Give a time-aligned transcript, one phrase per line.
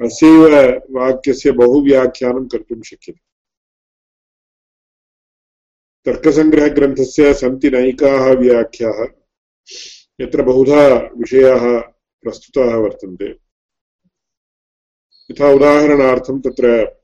[0.01, 0.47] अस्यैव
[0.91, 3.28] वाक्यस्य बहुव्याख्यानं कर्तुं शक्यते।
[6.09, 9.07] तर्कसङ्ग्रहग्रन्थस्य सन्ति नैकाः व्याख्याः,
[10.21, 11.83] यत्र बहुधा विषयाः
[12.23, 13.35] प्रस्तुताः वर्तन्ते।
[15.31, 16.95] यथा उदाहरणार्थं तत्र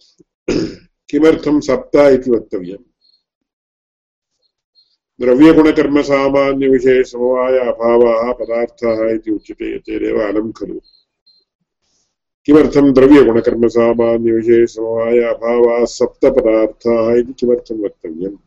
[1.10, 2.84] किमर्थं सप्त इति वक्तव्यम्।
[5.22, 10.80] द्रव्यगुणकर्मसामान्यविषयसमवाय अभावाः पदार्थाः इति उच्यते चेदेव अलं खलु।
[12.46, 18.38] किमर्थं द्रव्यगुणकर्मसामान्यविषयसमवाय अभावाः सप्तपदार्थाः इति किमर्थं वक्तव्यम्?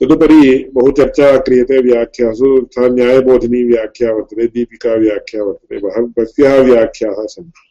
[0.00, 7.62] तदुपरि बहु चर्चा क्रियते व्याख्यासु तथा न्यायबोधिनी व्याख्या वर्तते, दीपिका व्याख्या वर्तते बह्व्यः व्याख्याः सन्ति।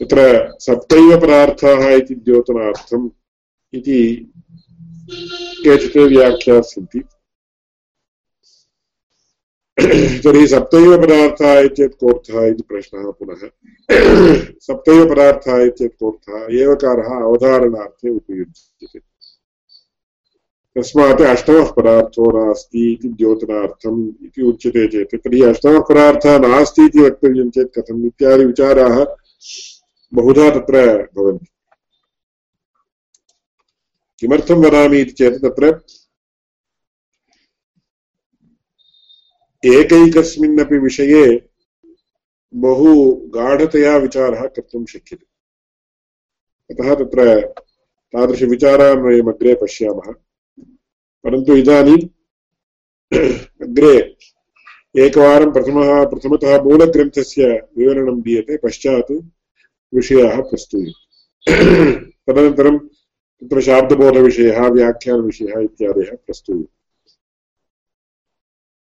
[0.00, 0.18] तत्र
[0.60, 3.10] सप्तैव पदार्थाः इति द्योतनार्थम्
[3.74, 4.32] इति
[5.64, 5.96] केचित्
[10.24, 13.36] तर्हि सप्तैव पदार्थाः इत्येतत् कोऽर्थः इति प्रश्नः पुनः।
[14.60, 16.56] सप्तैव पदार्थाः इत्येतत् कोऽर्थः?
[16.60, 18.98] एवकारः अवधारणार्थे उपयुज्यते।
[20.76, 27.50] तस्मात् अष्टमः पदार्थो नास्ति इति द्योतनार्थम् इति उच्यते चेत्। तर्हि अष्टमः पदार्थः नास्ति इति वक्तव्यं
[27.50, 29.06] चेत् कथम् इत्यादि विचाराः
[30.14, 31.46] बहुधा तत्र भवन्ति।
[34.20, 35.80] किमर्थं वदामि इति चेत् तत्र
[39.66, 41.48] एकैकस्मिन्नपि विषये
[42.54, 45.26] बहु गाढतया विचारः कर्तुं शक्यते।
[46.70, 47.46] अतः तत्र
[48.12, 50.12] तादृशविचारान् वयम् अग्रे पश्यामः।
[51.24, 52.08] परन्तु इदानीम्
[53.62, 54.16] अग्रे
[54.98, 59.12] एकवारं प्रथमः, प्रथमतः मूलग्रन्थस्य विवरणं दीयते, पश्चात्
[59.94, 61.08] विषयाः प्रस्तूयन्ते।
[62.04, 66.77] तदनन्तरं तत्र शाब्दबोधविषयः, व्याख्यानविषयः इत्यादयः प्रस्तूयन्ते।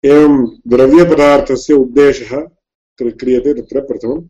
[0.05, 2.47] एवं द्रव्यपदार्थस्य उद्देशः
[3.03, 4.29] क्रियते तत्र प्रथमं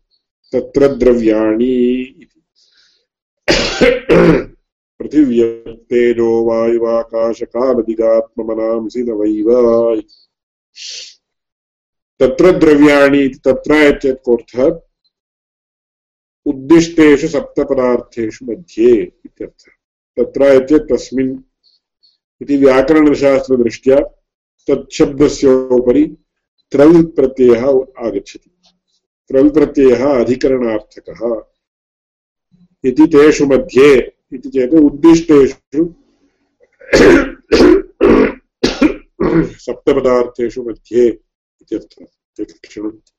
[0.53, 2.41] तत्र द्रव्याणि इति।
[4.99, 10.01] पृथिव्यतेजो वायुवाकाशकालदिगात्ममनांसि न वैव
[12.19, 14.79] तत्र द्रव्याणि इति, तत्र इत्येतत् कोऽर्थः?
[16.45, 19.71] उद्दिष्टेषु सप्तपदार्थेषु मध्ये इत्यर्थः।
[20.17, 20.43] तत्र
[22.41, 23.97] इति व्याकरणशास्त्रदृष्ट्या
[24.69, 26.05] तच्छब्दस्योपरि
[26.71, 27.65] त्रल् प्रत्ययः
[27.99, 28.51] आगच्छति।
[29.27, 31.41] त्रल् प्रत्ययः अधिकरणार्थकः।
[32.89, 35.93] इति तेषु मध्ये, इति चेत् उद्दिष्टेषु
[39.59, 41.07] सप्तपदार्थेषु मध्ये
[41.61, 43.10] इत्यर्थः।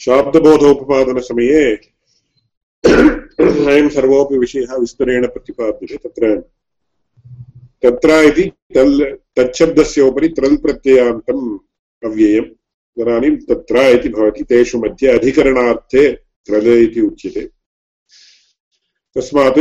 [0.00, 1.74] शाब्दबोधोपपादनसमये
[2.86, 6.40] अयं सर्वोऽपि विषयः विस्तरेण प्रतिपाद्यते तत्र।
[7.82, 8.44] तत्र इति
[8.74, 9.02] तल्
[9.36, 11.58] तच्छब्दस्य उपरि त्रल् प्रत्ययान्तम्
[12.04, 12.54] अव्ययम्।
[12.96, 17.50] तदानीं तत्र इति भवति, तेषु मध्ये अधिकरणार्थे त्रल इति उच्यते।
[19.16, 19.58] तस्मात्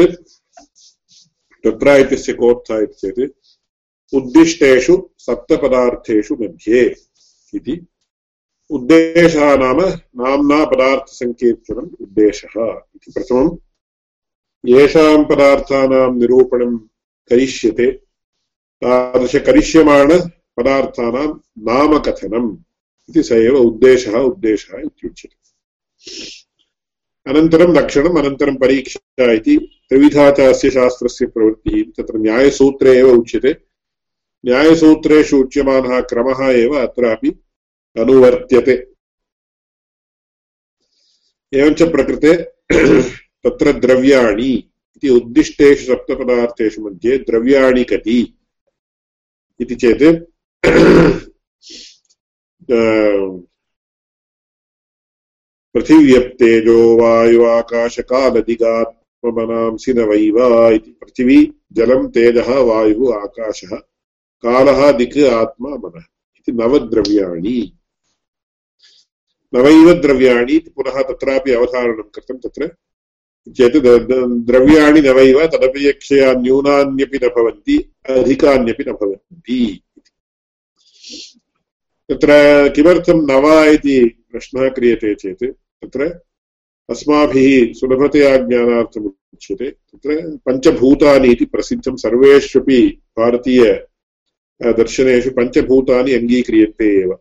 [1.63, 6.95] तत्र इत्यस्य कोऽर्थः इति चेत् उद्दिष्टेषु सप्तपदार्थेषु मध्ये
[7.53, 7.87] इति
[8.69, 9.81] उद्देशः नाम
[10.25, 13.57] नाम्ना पदार्थसङ्कीर्तनम् उद्देशः इति प्रथमम्।
[14.65, 16.79] येषां पदार्थानां निरूपणं
[17.29, 18.01] करिष्यते।
[18.81, 22.57] तादृशकरिष्यमाणपदार्थानां नामकथनम्
[23.09, 25.45] इति स एव उद्देशः उद्देशः इत्युच्यते।
[27.31, 33.57] अनन्तरं लक्षणम्, अनन्तरं परीक्षा इति त्रिविधा च अस्य शास्त्रस्य प्रवृत्तिः, तत्र न्यायसूत्रे एव उच्यते।
[34.45, 37.39] न्यायसूत्रेषु उच्यमानः क्रमः एव अत्रापि
[38.01, 38.75] अनुवर्त्यते।
[41.53, 42.31] एवञ्च प्रकृते
[43.43, 44.51] तत्र द्रव्याणि
[44.95, 48.19] इति उद्दिष्टेषु सप्तपदार्थेषु मध्ये द्रव्याणि कति
[49.59, 50.03] इति चेत्
[55.75, 61.37] पृथिव्यप्तेजो वायुवाकाशकालदिगात्ममनांसि न वै वा इति। पृथिवी
[61.73, 63.75] जलं तेजः वायुः आकाशः
[64.43, 66.03] कालः दिक् आत्मा मनः
[66.37, 67.57] इति नवद्रव्याणि।
[69.55, 72.67] नवैव द्रव्याणि पुनः तत्रापि अवधारणं कृतं तत्र
[73.57, 73.77] चेत्
[74.47, 77.77] द्रव्याणि नवैव तदपेक्षया न्यूनान्यपि न भवन्ति,
[78.09, 79.59] अधिकान्यपि न भवन्ति
[82.09, 82.31] तत्र
[82.75, 83.97] किमर्थं नव इति
[84.31, 85.43] प्रश्नः क्रियते चेत्,
[85.81, 86.01] तत्र
[86.89, 90.15] अस्माभिः सुलभतया ज्ञानार्थम् उच्यते तत्र
[90.45, 92.81] पञ्चभूतानि इति प्रसिद्धं सर्वेष्वपि
[93.17, 93.63] भारतीय
[94.61, 97.11] दर्शनेषु पञ्चभूतानि अङ्गीक्रियन्ते एव।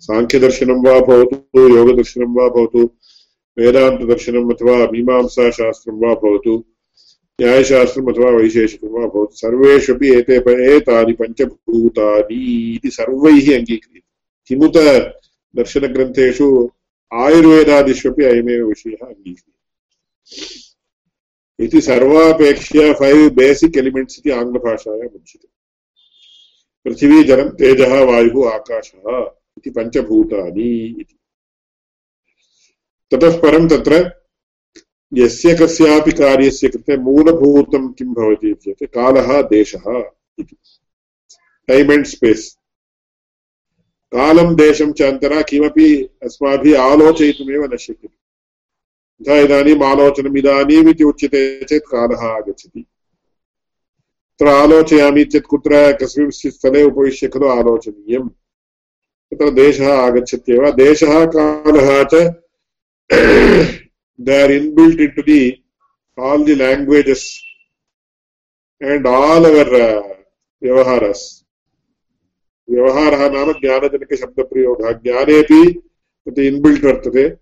[0.00, 2.90] साङ्ख्यदर्शनं वा भवतु, योगदर्शनं वा भवतु
[3.58, 6.64] वेदान्तदर्शनम् अथवा मीमांसाशास्त्रं वा भवतु
[7.40, 10.34] न्यायशास्त्रम् अथवा वैशेषिकं वा भवतु। सर्वेष्वपि एते
[10.76, 14.00] एतानि पञ्चभूतानि इति सर्वैः अङ्गीक्रियते।
[14.46, 14.76] किमुत
[15.56, 16.70] दर्शनग्रन्थेषु
[17.14, 19.58] आयुर्वेदादिष्वपि अयमेव विषयः अङ्गीक्रियते।
[21.64, 25.48] इति सर्वापेक्षया फैव् बेसिक् एलिमेण्ट्स् इति आङ्ग्लभाषायाम् उच्यते।
[26.84, 29.34] पृथिवी जलं तेजः, वायुः, आकाशः।
[29.68, 31.18] इति पञ्चभूतानि इति।
[33.10, 34.18] ततः परं तत्र
[35.14, 40.56] यस्य कस्यापि कार्यस्य कृते मूलभूतं किं भवति चेत् कालः, देशः इति।
[41.66, 42.54] टैम् एण्ड् स्पेस्
[44.12, 48.18] कालं, देशं च अन्तरा किमपि अस्माभिः आलोचयितुमेव न शक्यते।
[49.20, 56.82] यथा इदानीम् आलोचनम् इदानीम् इति उच्यते चेत् कालः आगच्छति। तत्र आलोचयामि चेत् कुत्र कस्मिंश्चित् स्थले
[56.82, 58.30] उपविश्य खलु आलोचनीयम्।
[59.34, 62.14] तत्र देशः आगच्छत्येव। देशः कालः च
[64.20, 65.50] they are inbuilt into the
[66.18, 67.20] all the languages
[68.82, 70.02] and all our uh,
[70.62, 71.44] व्यवहारस्
[72.70, 75.82] व्यवहारः नाम ज्ञानजनकशब्दप्रयोगः। ज्ञानेपि
[76.26, 77.36] तत् इन्बिल्ट् वर्तते।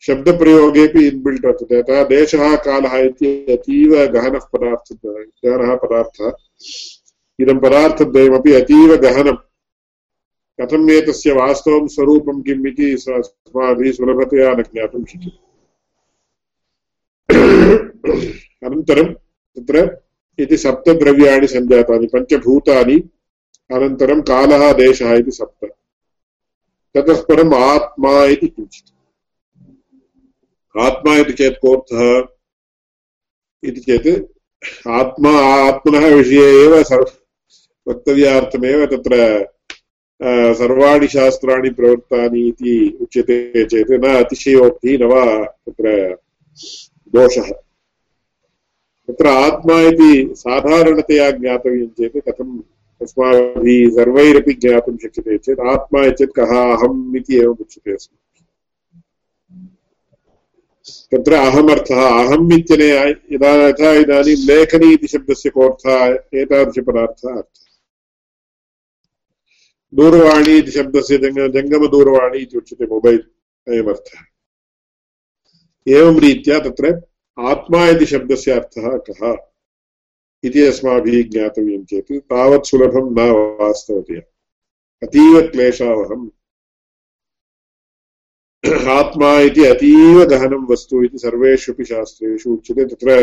[0.00, 4.98] शब्दप्रयोगेपि इन्बिल्ट् वर्तते। अतः देशः कालः इति अतीव गहनः पदार्थ
[5.46, 6.32] गहनः पदार्थः।
[7.40, 9.47] इदं पदार्थद्वयमपि अतीव गहनं।
[10.60, 15.48] कथम् एतस्य वास्तवं स्वरूपं किम् इति अस्माभिः सुलभतया न ज्ञातुं शक्यते।
[18.66, 20.00] अनन्तरं तत्र
[20.38, 23.08] इति सप्तद्रव्याणि सञ्जातानि, पञ्चभूतानि,
[23.70, 25.64] अनन्तरं कालः, देशः इति सप्त।
[26.94, 28.94] ततः परम् आत्मा इति किञ्चित्।
[30.78, 32.28] आत्मा इति चेत् कोऽर्थः?
[33.64, 34.24] इति चेत्
[34.88, 37.06] आत्मा, आत्मनः विषये एव सर्व
[37.88, 39.46] वक्तव्यार्थमेव तत्र
[40.22, 46.16] सर्वाणि शास्त्राणि प्रवृत्तानि इति उच्यते चेत् न अतिशयोक्तिः न वा तत्र
[47.08, 47.50] दोषः।
[49.08, 52.62] तत्र आत्मा इति साधारणतया ज्ञातव्यं चेत् कथं
[53.02, 58.18] अस्माभिः सर्वैरपि ज्ञातुं शक्यते चेत् आत्मा चेत् कः अहम् इति एवम् उच्यते अस्माभिः
[61.14, 62.88] तत्र अहमर्थः, अहम् इत्यने,
[63.34, 67.67] यदा यथा इदानीं लेखनी इति शब्दस्य कोऽर्थः, एतादृशपदार्थः अर्थः।
[69.92, 73.20] दूरवाणी इति शब्दस्य जङ्ग जङ्गमदूरवाणी इति उच्यते मोबैल्
[73.66, 74.24] अयमर्थः
[75.86, 76.90] एवं रीत्या तत्र
[77.38, 79.22] आत्मा इति शब्दस्य अर्थः कः
[80.44, 83.28] इति अस्माभिः ज्ञातव्यं चेत् तावत् सुलभं न
[83.60, 84.20] वास्तवतया
[85.02, 86.28] अतीव क्लेशावहम्
[88.90, 93.18] आत्मा इति अतीव गहनं वस्तु इति सर्वेष्वपि शास्त्रेषु उच्यते तत्र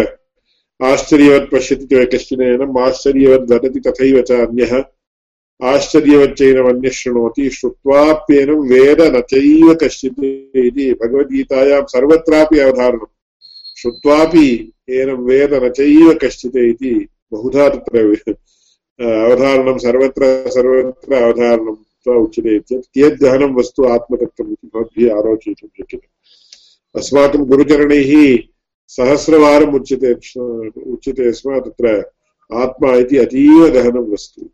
[0.80, 4.74] आश्चर्यवत् पश्यति कश्चन आश्चर्यवद् वदति तथैव च अन्यः
[5.62, 12.58] आश्चर्यवच्चैनमन्यः शृणोति श्रुत्वाप्येनं वेद न चैव कश्चित् इति भगवद्गीतायां सर्वत्रापि
[13.78, 14.48] श्रुत्वापि
[14.90, 16.94] वेद न चैव कश्चित् इति
[17.32, 18.04] बहुधा तत्र
[19.00, 21.76] अवधारणं सर्वत्र सर्वत्र अवधारणं
[22.16, 26.08] उच्यते चेत् कियद्गहनं वस्तु आत्मतत्त्वम् इति भवद्भिः आलोचयितुं शक्यते
[26.96, 28.12] अस्माकं गुरुचरणैः
[28.90, 31.96] सहस्रवारम् उच्यते उच्यते स्म तत्र
[32.50, 34.50] आत्मा इति अतीव वस्तु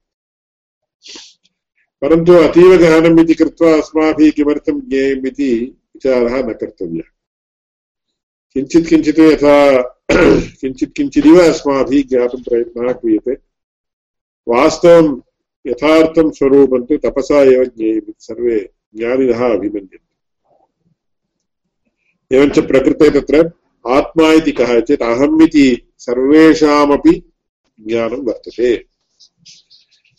[2.01, 7.03] परन्तु अतीव गहनम् इति कृत्वा अस्माभिः किमर्थं ज्ञेयम् इति विचारः न कर्तव्यः।
[8.53, 9.81] किञ्चित् किञ्चित् यथा
[10.61, 13.37] किञ्चित् किञ्चिदिव अस्माभिः ज्ञातुं प्रयत्नः क्रियते।
[14.47, 15.21] वास्तवं
[15.67, 20.11] यथार्थं स्वरूपं तु तपसा एव ज्ञेयम् इति सर्वे ज्ञानिनः अभिमन्यन्ते।
[22.37, 23.51] एवञ्च प्रकृते तत्र
[23.87, 27.31] आत्मा इति कः चेत् अहम् इति सर्वेषामपि
[27.81, 28.90] ज्ञानं वर्तते।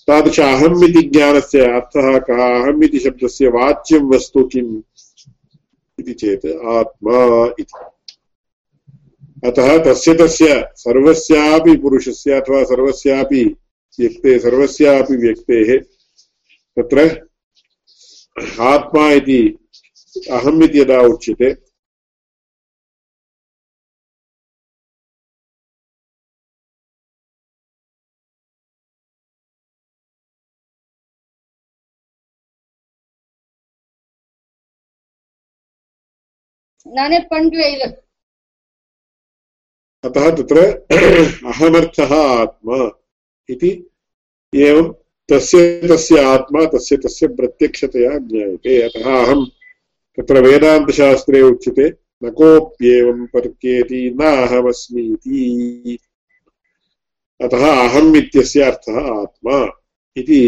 [0.06, 2.62] तादृश अहम् इति ज्ञानस्य अर्थः कः?
[2.62, 4.82] अहम् इति शब्दस्य वाच्यं वस्तु किम्?
[6.00, 7.85] इति चेत् आत्मा इति।
[9.49, 13.44] अतः तस्य तस्य सर्वस्यापि पुरुषस्य अथवा सर्वस्यापि
[14.00, 15.78] व्यक्ते, सर्वस्यापि व्यक्तेः
[16.78, 17.28] तत्र
[18.61, 19.59] आत्मा इति
[20.30, 21.71] अहम् इति यदा उच्यते
[36.94, 37.80] नाने पण्ड् एव
[40.04, 40.58] अतः तत्र
[41.49, 42.78] अहमर्थः आत्मा
[43.49, 43.70] इति
[44.52, 44.92] एवं
[45.28, 49.44] तस्य तस्य आत्मा तस्य तस्य प्रत्यक्षतया ज्ञायते। अतः अहं
[50.18, 51.88] तत्र वेदान्तशास्त्रे उच्यते,
[52.25, 55.99] न कोऽप्येवं पर्क्येति न अहमस्मि इति
[57.40, 59.58] अतः अहम् इत्यस्य अर्थः आत्मा
[60.16, 60.40] इति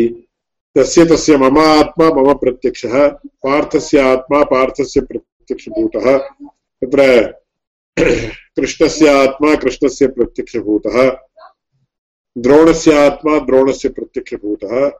[0.76, 3.06] तस्य तस्य मम आत्मा मम प्रत्यक्षः,
[3.44, 6.18] पार्थस्य आत्मा पार्थस्य प्रत्य प्रत्यक्षभूतः।
[6.80, 7.26] तत्र
[8.56, 11.18] कृष्णस्य आत्मा, कृष्णस्य प्रत्यक्षभूतः।
[12.38, 14.90] द्रोणस्य आत्मा, द्रोणस्य प्रत्यक्षभूतः।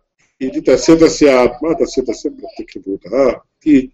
[0.41, 3.93] इति तस्य तस्य आत्मा, तस्य तस्य प्रत्यक्षभूतः। इति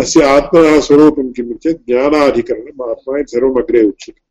[0.00, 4.28] तस्य आत्मनः स्वरूपं किम् चेत् ज्ञानाधिकरणम् आत्मा इति सर्वम् अग्रे उच्यते।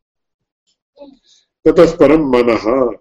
[1.65, 2.91] ततः परं मनः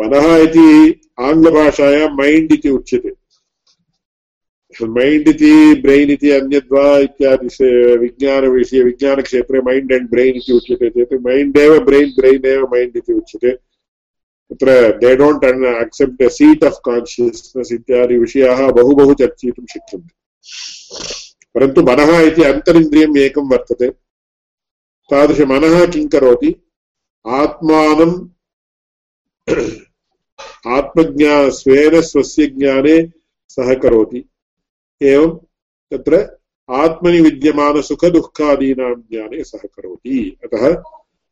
[0.00, 3.25] मनः इति आङ्ग्लभाषायां मैण्ड् इति उच्यते।
[4.82, 7.48] मैण्ड् इति ब्रेन् इति अन्यद्वा इत्यादि
[7.98, 13.12] विज्ञानविषये विज्ञानक्षेत्रे मैण्ड् अण्ड् ब्रेन् इति उच्यते चेत् मैण्ड् एव ब्रेन् ब्रेन् एव मैण्ड् इति
[13.12, 13.52] उच्यते
[14.50, 20.14] तत्र they don't accept a seat of consciousness इत्यादि विषयाः बहु बहु चर्चयितुं शक्यन्ते
[21.54, 23.88] परन्तु मनः इति अन्तरिन्द्रियम् एकं वर्तते
[25.10, 26.54] तादृशमनः किं करोति
[27.24, 28.14] आत्मानं
[30.76, 32.96] आत्मज्ञा स्वेन स्वस्य ज्ञाने
[33.50, 34.24] सहकरोति
[35.02, 35.30] एवं
[35.90, 36.38] तत्र
[36.70, 40.82] आत्मनि विद्यमानसुखदुःखादीनां ज्ञाने सहकरोति अतः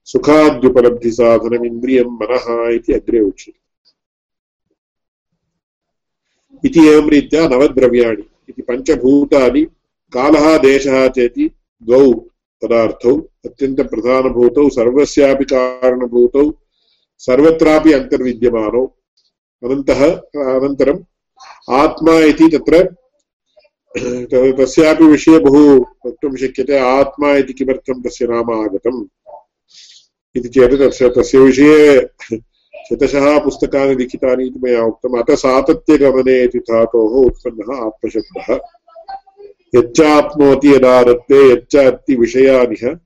[0.04, 3.59] सुखाद्युपलब्धिसाधनम् इन्द्रियं मनः इति अग्रे उच्यते।
[6.68, 9.64] इति एवं रीत्या नवद्रव्याणि इति पञ्चभूतानि
[10.12, 11.50] कालः देशः चेति
[11.83, 12.12] द्वौ
[12.62, 16.52] पदार्थौ अत्यन्तप्रधानभूतौ सर्वस्यापि कारणभूतौ,
[17.18, 18.87] सर्वत्रापि अन्तर्विद्यमानौ।
[19.64, 20.04] अनन्तः
[20.56, 20.99] अनन्तरम्
[21.71, 22.97] आत्मा इति तत्र
[23.97, 25.61] तस्यापि विषये बहु
[26.07, 29.05] वक्तुं शक्यते, आत्मा इति किमर्थं तस्य नाम आगतम्
[30.37, 32.01] इति चेत् तस्य तस्य विषये
[32.91, 38.59] शतशः पुस्तकानि लिखितानि इति मया उक्तम्। अतः सातत्यगमने इति धातोः उत्पन्नः आत्मशब्दः।
[39.79, 42.99] यच्चाप्नोति यदा यच्च अस्ति विषयानिह,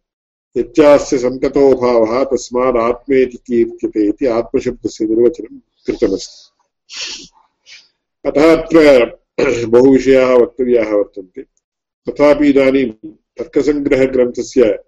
[0.56, 7.28] यच्चास्य सन्ततोभावः तस्मात् आत्मेति कीर्त्यते इति आत्मशब्दस्य निर्वचनं कृतमस्ति।
[8.26, 9.17] अतः अत्र
[9.66, 11.44] बहुविषयाः वक्तव्याः वर्तन्ते।
[12.08, 14.78] तथापि इदानीं तर्कसङ्ग्रहग्रन्थस्य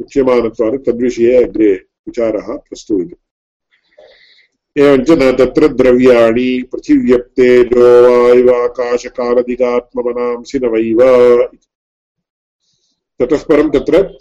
[0.00, 3.28] उच्यमानत्वात् तद्विषये अग्रे विचारः प्रस्तूयते।
[4.82, 11.48] एवञ्च न तत्र द्रव्याणि पृथिव्यप्तेजो वायुवाकाशकालदिगात्ममनांसि न वैव
[13.20, 14.18] ततः परं तत्र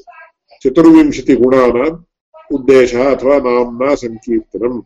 [0.63, 4.81] चतुर्विंशतिगुणानाम् उद्देशः अथवा नाम्ना सङ्कीर्तनम्।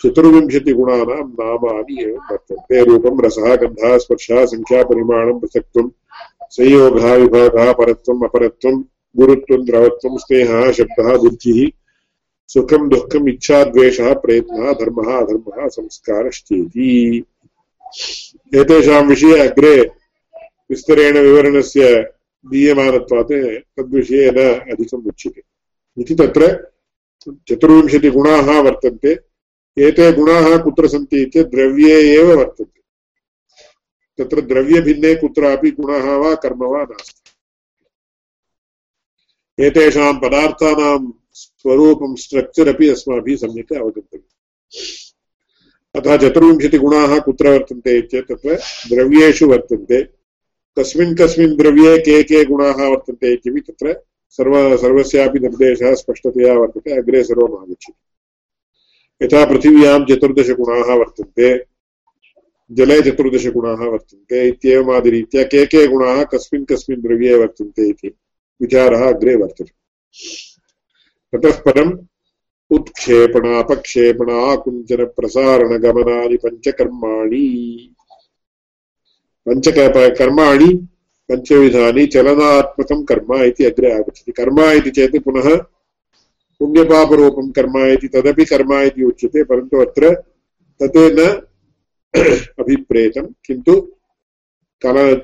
[0.04, 5.90] चतुर्विंशतिगुणानां नामानि एव वर्तन्ते। रूपं, रसः, गन्धः, स्पर्शः, सङ्ख्यापरिमाणं, पृथक्त्वं,
[6.50, 8.84] संयोगः, विभागः, परत्वम् अपरत्वं
[9.16, 11.81] गुरुत्वं, द्रवत्वं, स्नेहः, शब्दः, बुद्धिः।
[12.52, 15.66] सुखं दुःखम् इच्छा द्वेषः प्रयत्नः धर्मः अधर्मः
[18.60, 19.80] एतेषां विषये अग्रे
[20.70, 22.12] विस्तरेण विवरणस्य
[22.46, 23.32] दीयमानत्वात्
[23.76, 24.38] तद्विषये न
[24.72, 25.42] अधिकम् उच्यते।
[25.98, 26.70] इति तत्र
[27.48, 29.12] चतुर्विंशतिगुणाः वर्तन्ते।
[29.78, 32.80] एते गुणाः कुत्र सन्ति चेत् द्रव्ये एव वर्तन्ते।
[34.18, 37.30] तत्र द्रव्यभिन्ने कुत्रापि गुणः वा कर्म वा नास्ति।
[39.64, 44.28] एतेषां पदार्थानां स्वरूपं स्ट्रक्चर् अपि अस्माभिः सम्यक् अवगन्तव्यम्।
[45.96, 48.54] अतः चतुर्विंशतिगुणाः कुत्र वर्तन्ते चेत् तत्र
[48.88, 50.02] द्रव्येषु वर्तन्ते।
[50.78, 57.24] कस्मिन् कस्मिन् द्रव्ये के के गुणाः वर्तन्ते इत्यपि तत्र सर्व सर्वस्यापि निर्देशः स्पष्टतया वर्तते, अग्रे
[57.24, 61.64] सर्वम् आगच्छति। यथा पृथिव्यां चतुर्दशगुणाः वर्तन्ते,
[62.70, 68.08] जले चतुर्दशगुणाः वर्तन्ते इत्येवमादिरीत्या के के गुणाः कस्मिन् कस्मिन् द्रव्ये वर्तन्ते इति
[68.62, 69.82] विचारः अग्रे वर्तते।
[71.32, 71.98] ततः परम्
[72.70, 77.94] उत्क्षेपण अपक्षेपण आकुञ्चनप्रसारणगमनानि पञ्चकर्माणि
[79.46, 80.88] पञ्चकर्माणि
[81.28, 85.56] पञ्चविधानि चलनात्मकं कर्म इति अग्रे आगच्छति। कर्म इति चेत् पुनः
[86.60, 90.14] पुण्यपापरूपं कर्म इति, तदपि कर्म इति उच्यते, परन्तु अत्र
[90.80, 91.42] तत् न
[92.58, 93.88] अभिप्रेतं, किन्तु
[94.82, 95.22] कल,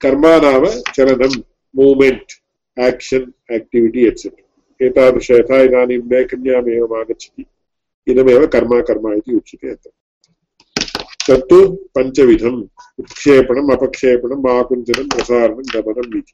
[0.00, 1.42] कर्म नाम चलनं
[1.76, 2.32] मूमेण्ट्
[2.80, 4.49] आक्षन् आक्टिविटि एट्सेट्रा
[4.80, 7.44] एतादृश यथा इदानीं लेखन्यामेवम् आगच्छति
[8.06, 9.90] इदमेव कर्म कर्म इति उच्यते अत्र
[11.26, 11.58] तत्तु
[11.96, 12.60] पञ्चविधम्
[12.98, 16.32] उत्क्षेपणम् अपक्षेपणम् आकुञ्चनं प्रसारणं गमनम् इति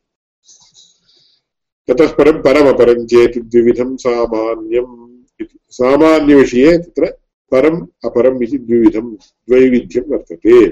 [1.89, 4.95] ततः परं परमपरं चेत् द्विविधं सामान्यम्
[5.41, 7.11] इति सामान्यविषये तत्र
[7.53, 10.67] परम् अपरम् इति द्विविधं द्वैविध्यं वर्तते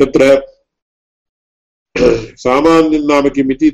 [0.00, 0.34] तत्र
[2.40, 3.70] सामान्यं नाम किम् इति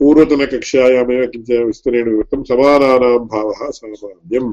[0.00, 4.52] पूर्वतनकक्षायामेव किञ्चित् विस्तरेण विवृत्तं समानानां भावः सामान्यम्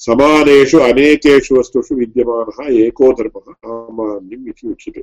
[0.00, 5.02] समानेषु अनेकेषु वस्तुषु विद्यमानः एको धर्मः सामान्यम् इति उच्यते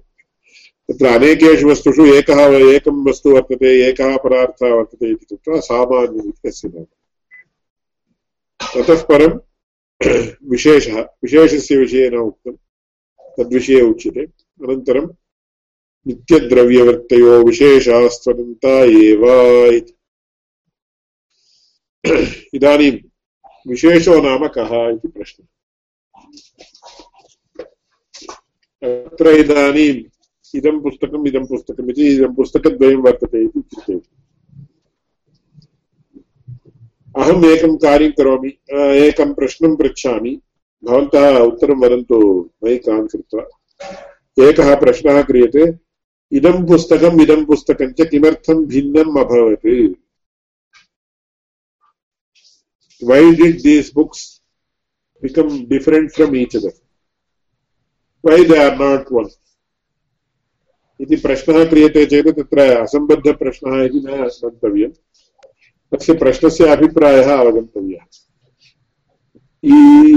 [0.90, 6.70] तत्र अनेकेषु वस्तुषु एकः एकं वस्तु वर्तते एकः पदार्थः वर्तते इति कृत्वा सामान्यम् इति तस्य
[6.70, 6.86] नाम
[8.60, 9.40] ततः परं
[10.50, 12.56] विशेषः विशेषस्य विषये न उक्तं
[13.38, 14.24] तद्विषये उच्यते
[14.60, 15.08] अनन्तरं
[16.10, 19.24] नित्यद्रव्यवृत्तयो विशेषास्त्वनन्ता एव
[19.66, 19.94] इति।
[22.54, 22.92] इदानीं
[23.68, 25.46] विशेषो नाम कः इति प्रश्नः।
[29.06, 30.04] अत्र इदानीं
[30.56, 34.10] इदं पुस्तकम् इदं पुस्तकम् इति, इदं पुस्तकद्वयं वर्तते इति चिन्तयति।
[37.18, 38.50] अहम् एकं कार्यं करोमि
[39.08, 40.42] एकं प्रश्नं पृच्छामि।
[40.84, 43.44] भवन्तः उत्तरं वदन्तु मैक् आन् कृत्वा।
[44.50, 45.89] एकः प्रश्नः क्रियते।
[46.32, 49.96] इदं पुस्तकम् इदं पुस्तकं च किमर्थं भिन्नम् अभवत्?
[53.02, 54.42] Why did these books
[55.24, 56.74] become different from each other?
[58.24, 59.30] Why they are not one?
[61.00, 64.08] इति प्रश्नः क्रियते चेत् तत्र असम्बद्धप्रश्नः इति न
[64.44, 64.92] गन्तव्यम्
[65.92, 68.04] तस्य प्रश्नस्य अभिप्रायः अवगन्तव्यः।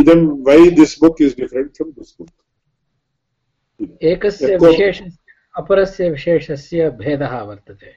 [0.00, 2.34] इदं वै this book is different from this book
[4.10, 5.00] एकस्य विशेष
[5.56, 7.90] अपरस्य विशेषस्य भेदः वर्तते।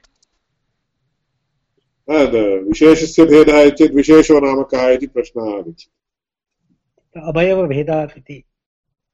[2.68, 5.90] विशेषस्य भेदः चेत् विशेषो नाम कः इति प्रश्नः आगच्छति।
[7.16, 8.42] अवयवभेदात् इति।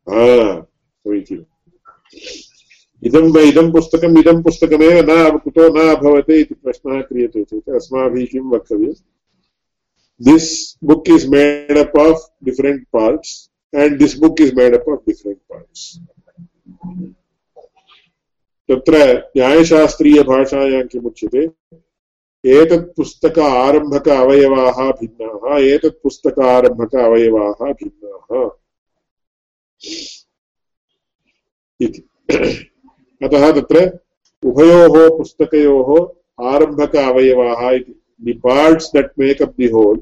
[0.09, 1.50] समीचीनम्
[3.02, 8.44] इदम् इदं पुस्तकम् इदं पुस्तकमेव न कुतो न अभवत् इति प्रश्नः क्रियते चेत् अस्माभिः किं
[8.50, 8.94] वक्तव्यम्
[10.20, 10.50] this
[10.85, 13.33] book is made up of different parts
[13.74, 15.83] and this book is made up of different parts
[18.72, 18.96] तत्र
[19.37, 21.42] न्यायशास्त्रीयभाषायां किमुच्यते?
[22.46, 28.50] एतत् पुस्तक आरम्भक अवयवाः भिन्नाः, एतत् पुस्तक आरम्भक अवयवाः भिन्नाः।
[31.80, 32.00] इति।
[33.22, 33.98] अतः तत्र
[34.44, 35.90] उभयोः पुस्तकयोः
[36.46, 40.00] आरम्भक अवयवाः इति। The parts that make up the whole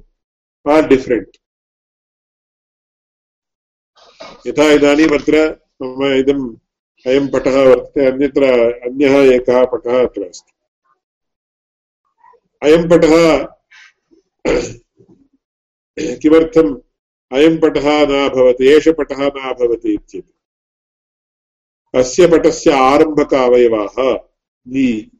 [0.70, 1.36] are different
[4.46, 6.56] यथा इदानीम् अत्र मम इदम्
[7.06, 8.44] अयं पटः वर्तते अन्यत्र,
[8.86, 10.52] अन्यः एकः पटः अत्र अस्ति।
[12.62, 13.14] अयं पटः,
[16.22, 16.74] किमर्थम्
[17.30, 20.32] अयं पटः न भवति, एष पटः न भवति इत्यपि
[21.94, 23.96] अस्य पटस्य आरम्भक अवयवाः
[24.66, 25.10] the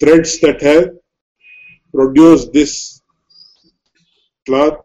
[0.00, 0.86] threads that have
[1.94, 2.74] produce this
[4.46, 4.80] cloth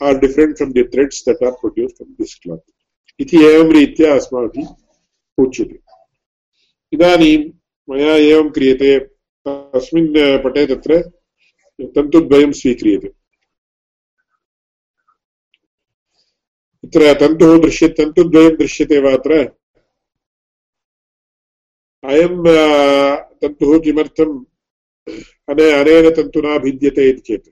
[0.00, 2.79] are different from the threads that are produce from this cloth
[3.18, 4.68] इति एवं रीत्या अस्माभिः
[5.38, 5.78] उच्यते।
[6.92, 7.38] इदानीं
[7.90, 8.98] मया एवं क्रियते,
[9.48, 10.12] तस्मिन्
[10.44, 11.00] पटे तत्र
[11.80, 13.08] तन्तुद्वयं स्वीक्रियते।
[16.84, 19.32] तत्र तन्तुः दृश्य तन्तुद्वयं दृश्यते वा अत्र?
[22.04, 22.34] अयं
[23.40, 24.44] तन्तुः किमर्थम्
[25.48, 27.48] अने, अनेन तन्तुना भिद्यते इति चेत्।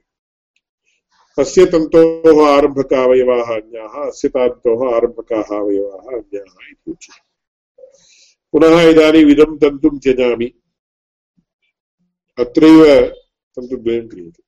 [1.38, 7.28] अस्य तन्तोः आरम्भक अवयवाः अन्याः अस्य तन्तोः आरम्भकाः अवयवाः अन्याः इति उच्यते।
[8.52, 10.54] पुनः इदानीम् इदं तन्तुं त्यजामि।
[12.38, 13.06] अत्रैव
[13.56, 14.42] तन्तुद्वयं क्रियते।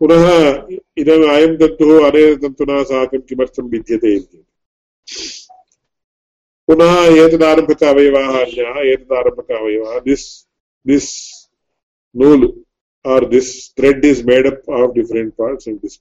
[0.00, 0.24] पुनः
[0.98, 4.46] इदम् अयं तन्तुः अनेन तन्तुना साकं किमर्थं भिद्यते इति
[6.66, 10.48] पुनः एतदारम्भक अवयवाः अन्याः एतदारम्भक अवयवः दिस्
[10.86, 11.10] दिस्
[12.16, 12.64] नूल्।
[13.04, 15.98] Or this thread is made up of different parts and this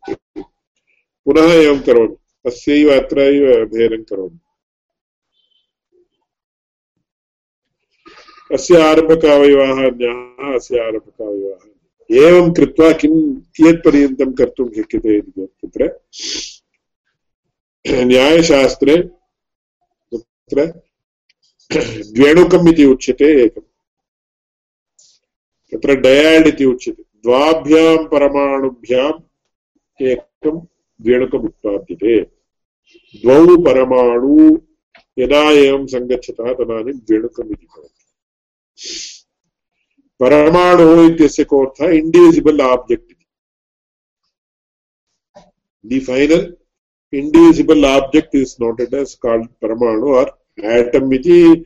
[1.25, 4.39] पुनः एवं करोमि। अस्यैव, अत्रैव भेदं करोमि।
[8.53, 11.67] अस्य आरम्भकावयवाः अन्याः अस्य आरम्भकावयवाः
[12.17, 15.99] एवं कृत्वा किं, कियत्पर्यन्तं कर्तुं शक्यते इति तत्र
[18.05, 18.97] न्यायशास्त्रे
[20.15, 20.65] तत्र
[22.13, 23.68] द्व्यणुकम् इति उच्यते एकम्।
[25.73, 29.21] तत्र डयाड् इति उच्यते। द्वाभ्यां परमाणुभ्याम्
[30.01, 30.59] एकं
[31.01, 32.21] द्व्यणुकम् उत्पाद्यते।
[33.21, 34.57] द्वौ परमाणु
[35.19, 38.05] यदा एवं सङ्गच्छतः तदानीं द्व्यणुकम् इति भवति।
[40.19, 43.25] परमाणुः इत्यस्य कोऽर्थः इण्डिविसिबल् आब्जेक्ट् इति।
[45.85, 46.53] The final
[47.15, 50.25] indivisible object is noted as called paramanu or
[50.71, 51.65] atom इति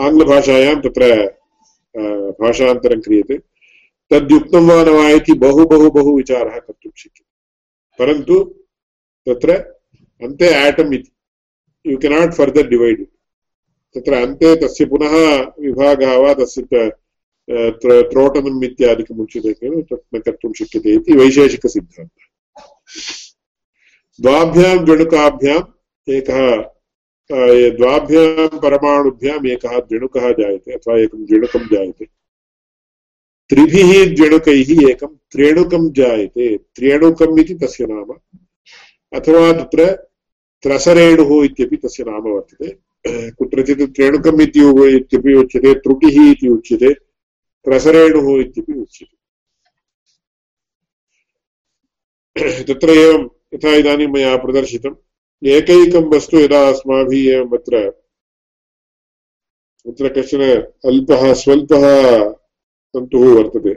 [0.00, 1.39] आङ्ग्लभाषायां तत्र
[1.94, 3.38] भाषान्तरं क्रियते
[4.10, 7.24] तद्युक्तं वा न वा इति बहु बहु बहु विचारः कर्तुं शक्यते
[7.98, 8.38] परन्तु
[9.26, 9.52] तत्र
[10.20, 11.10] अन्ते आटम् इति
[11.84, 13.04] यु केनाट् फर्दर् डिवैड्
[13.94, 15.14] तत्र अन्ते तस्य पुनः
[15.60, 16.90] विभागः वा तस्य
[17.82, 22.28] त्रोटनम् इत्यादिकम् उच्यते खलु तत् न कर्तुं शक्यते इति वैशेषिकसिद्धान्तः
[24.18, 26.40] द्वाभ्यां द्विणुकाभ्याम् एकः
[27.32, 32.04] द्वाभ्यां परमाणुभ्याम् एकः द्विणुकः जायते, अथवा एकं द्विणुकं जायते।
[33.48, 38.38] त्रिभिः द्विणुकैः एकं त्रेणुकं जायते। त्र्यणुकम् इति तस्य नाम।
[39.18, 39.92] अथवा तत्र
[40.62, 42.78] त्रसरेणुः इत्यपि तस्य नाम वर्तते।
[43.30, 46.94] कुत्रचित् त्रेणुकम् इत्यपि उच्यते, त्रुटिः इति उच्यते,
[47.64, 49.20] त्रसरेणुः इत्यपि उच्यते।
[52.64, 54.36] तत्र एवं यथा इदानीं मया
[55.46, 57.76] एकैकं वस्तु यदा अस्माभिः एवम् अत्र
[59.88, 60.40] अत्र कश्चन
[60.84, 61.84] अल्पः, स्वल्पः
[62.94, 63.74] तन्तुः वर्तते।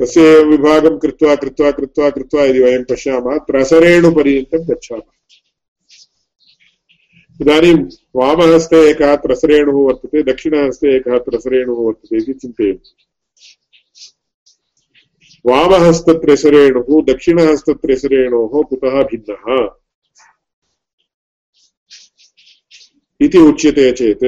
[0.00, 5.12] तस्य विभागं कृत्वा कृत्वा कृत्वा कृत्वा यदि वयं पश्यामः त्रसरेणुपर्यन्तं गच्छामः।
[7.40, 12.90] इदानीं वामहस्ते एकः त्रसरेणुः वर्तते, दक्षिणहस्ते एकः त्रसरेणुः वर्तते इति चिन्तयन्तु।
[15.50, 19.85] वामहस्तत्रिसरेणुः, दक्षिणहस्तत्रिसरेणोः कुतः भिन्नः?
[23.20, 24.24] इति उच्यते चेत्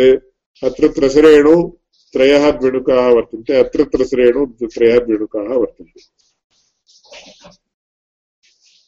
[0.63, 1.55] अत्र त्रसरेणु
[2.15, 6.01] त्रयः द्विणुकाः वर्तन्ते अत्र त्रसरेणु त्रयः द्विणुकाः वर्तन्ते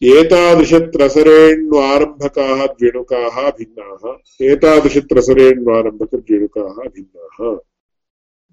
[0.02, 4.04] एतादृशत्रसरेण्वारम्भकाः द्विणुकाः भिन्नाः
[4.52, 7.36] एतादृशत्रसरेण्वारम्भकद्विणुकाः भिन्नाः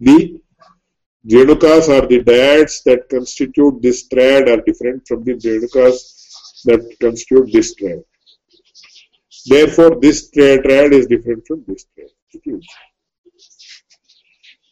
[0.01, 0.17] दि
[1.25, 7.51] Dhenukas are the dyads that constitute this triad are different from the Dhenukas that constitute
[7.51, 8.01] this triad.
[9.51, 12.61] Therefore, this triad is different from this triad.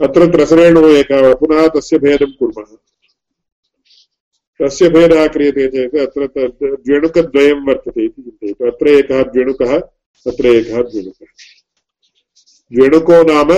[0.01, 2.75] अत्र त्रसरेणुः एकः पुनः तस्य भेदं कुर्मः।
[4.59, 6.27] तस्य भेदः क्रियते चेत् अत्र
[6.63, 9.77] द्वेणुकद्वयं वर्तते इति चिन्तयतु। अत्र एकः द्वेणुकः
[10.27, 11.25] अत्र एकः द्वेणुकः।
[12.73, 13.49] द्वेणुको नाम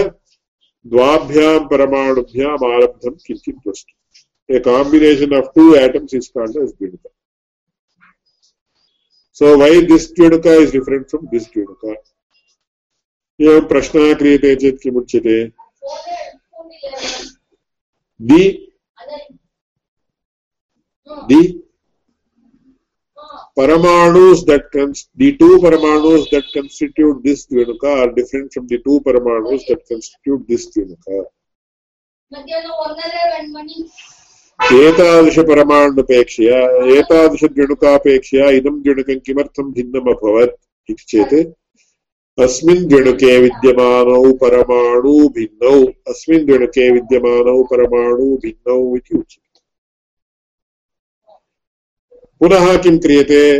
[0.88, 7.16] द्वाभ्यां परमाणुभ्याम् आरब्धं किञ्चित् वस्तु a combination of two atoms is called as dvinuka
[9.39, 11.95] this dvinuka is different from this dvinuka
[13.39, 15.38] एवं प्रश्नः क्रियते चेत् किमुच्यते
[18.30, 18.43] दि
[21.30, 21.41] दि
[23.58, 29.02] Paramanus that cons the two Paramanus that constitute this Dvinuka are different from the two
[29.02, 31.26] Paramanus that constitute this Dvinuka.
[34.63, 41.53] एतादृशपरमाण्डुपेक्षया एतादृशद्विणुकापेक्षया इदं द्विणुकं किमर्थं भिन्नम् अभवत् इति चेत्,
[42.41, 49.59] अस्मिन् द्विणुके विद्यमानौ परमाणु भिन्नौ, अस्मिन् द्विणुके विद्यमानौ परमाणु भिन्नौ इति उच्यते।
[52.39, 53.59] पुनः किं क्रियते?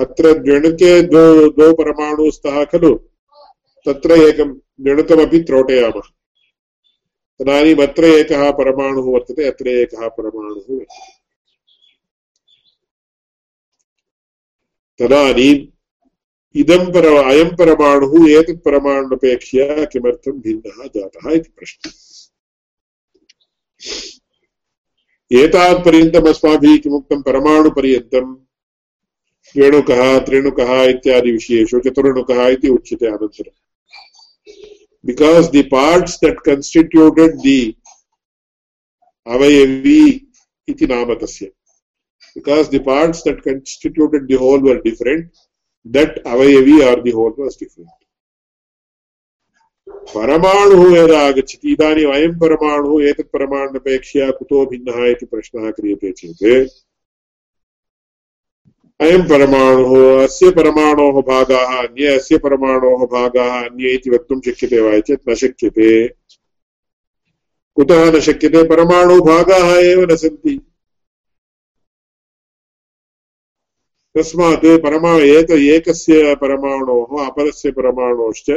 [0.00, 2.94] अत्र द्व्यणुके द्वौ द्वौ परमाणु स्तः खलु,
[3.86, 6.21] तत्र एकं द्व्यणुकमपि त्रोटयामः।
[7.40, 10.84] तदानीम् अत्र एकः परमाणुः वर्तते, अत्र एकः परमाणुः वर्तते।
[14.98, 15.66] तदानीम्
[16.56, 21.92] इदं पर, अयं परमाणुः एतत् परमाणुपेक्षया किमर्थं भिन्नः जातः इति प्रश्नः।
[25.42, 28.36] एतावत्पर्यन्तम् अस्माभिः किमुक्तं परमाणुपर्यन्तं
[29.56, 33.61] रेणुकः, त्रेणुकः इत्यादिविषयेषु चतुर्णुकः इति उच्यते अनन्तरम्
[35.04, 37.76] because the parts that constituted the
[39.26, 40.26] avayavi
[40.68, 41.50] iti nama tasya
[42.36, 45.42] because the parts that constituted the whole were different
[45.86, 47.90] that avayavi or the whole was different
[50.14, 56.72] परमाणुः यदा आगच्छति इदानीम् अयं परमाणुः एतत् परमाणुपेक्षया कुतो भिन्नः इति प्रश्नः क्रियते चेत्
[59.02, 65.28] अयं परमाणुः, अस्य परमाणोः भागाः, अन्ये अस्य परमाणोः भागाः, अन्ये इति वक्तुं शक्यते वा चेत्
[65.28, 66.08] न शक्यते।
[67.74, 68.68] कुतः न शक्यते?
[68.68, 70.60] परमाणुभागाः एव न सन्ति।
[74.18, 78.50] तस्मात् परमा, एक, एकस्य परमाणोः, अपरस्य परमाणोश्च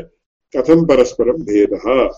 [0.56, 2.10] कथं परस्परं भेदः?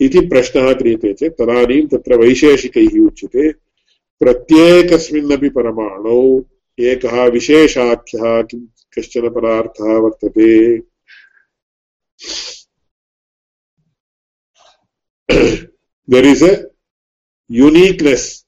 [0.00, 3.71] इति प्रश्नः क्रियते चेत् तदानीं तत्र वैशेषिकैः उच्यते।
[4.22, 6.18] प्रत्येकस्मिन्नपि परमाणौ
[6.90, 8.60] एकः विशेषाख्यः किं
[8.96, 10.52] कश्चन पदार्थः वर्तते
[16.08, 16.66] there is a
[17.50, 18.44] uniqueness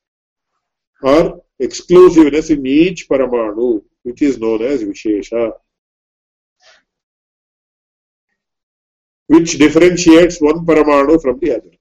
[1.03, 5.53] or exclusiveness in each paramanu which is known as vishesha
[9.31, 11.75] which differentiates one paramanu from the other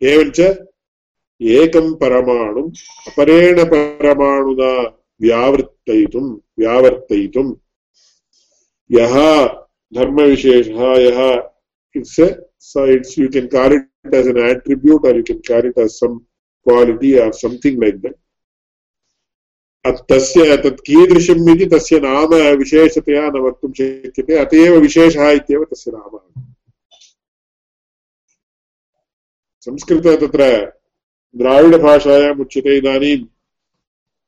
[0.00, 0.40] एवञ्च
[1.40, 2.70] एकं परमाणुम्,
[3.06, 4.72] अपरेण परमाणुना
[5.20, 6.26] व्यावर्तयितुं
[6.58, 7.52] व्यावर्तयितुं
[8.90, 9.14] यः
[9.94, 11.42] धर्मविशेषः, यः
[12.58, 15.98] so it's, you can call it as an attribute or you can call it as
[15.98, 16.26] some
[16.66, 18.14] quality or something like that.
[19.84, 25.90] तस्य, तत् कीदृशम् इति तस्य नाम विशेषतया न वक्तुं शक्यते अत एव विशेषः इत्येव तस्य
[25.94, 26.18] नाम
[29.66, 30.42] संस्कृत तत्र
[31.36, 33.24] द्राविडभाषायाम् उच्यते इदानीं।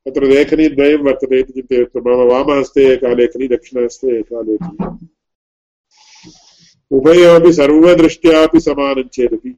[0.06, 5.08] तत्र लेखनीद्वयं वर्तते इति चिन्तयतु मम वामहस्ते, एका लेखनी, दक्षिणहस्ते, एका लेखनी।
[6.90, 9.56] उभयोपि सर्वदृष्ट्यापि समानं चेदपि।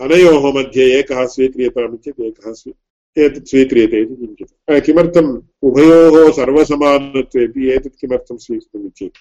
[0.00, 2.72] अनयोः मध्ये एकः स्वीक्रियताम् चेत् एकः
[3.18, 5.42] एतत् स्वीक्रियते इति चिन्त्यते किमर्थम्?
[5.62, 9.14] उभयोः सर्वसमानत्वेपि एतत् किमर्थं स्वीकृतम् चेत्।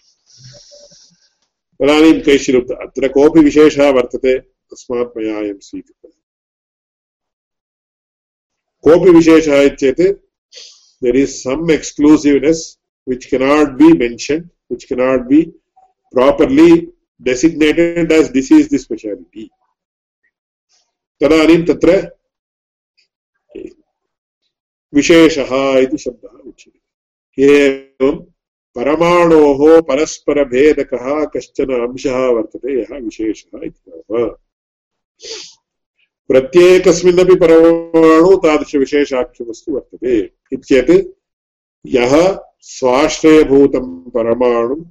[1.81, 6.09] तदानीं कैश्चित् अत्र कोऽपि विशेषः वर्तते। तस्मात् मया अयं स्वीकृतः
[8.83, 10.01] कोऽपि विशेषः इत्येत्
[11.03, 12.65] there is some exclusiveness
[13.07, 15.39] which cannot be mention which cannot be
[16.13, 16.89] properly
[17.21, 19.49] designated as this is the speciality.
[21.21, 21.91] तदानीं तत्र
[24.93, 28.17] विशेषः इति शब्दः उच्यते। एवं
[28.75, 31.05] परमाणोः परस्परभेदकः
[31.35, 34.35] कश्चन अंशः वर्तते, यः विशेषः इति नाम
[36.29, 40.15] प्रत्येकस्मिन्नपि परमाणु तादृशविशेषाख्यवस्तु वर्तते
[40.55, 40.91] इत्येत्
[41.85, 42.13] यः
[42.75, 44.83] स्वाश्रयभूतं परमाणुम्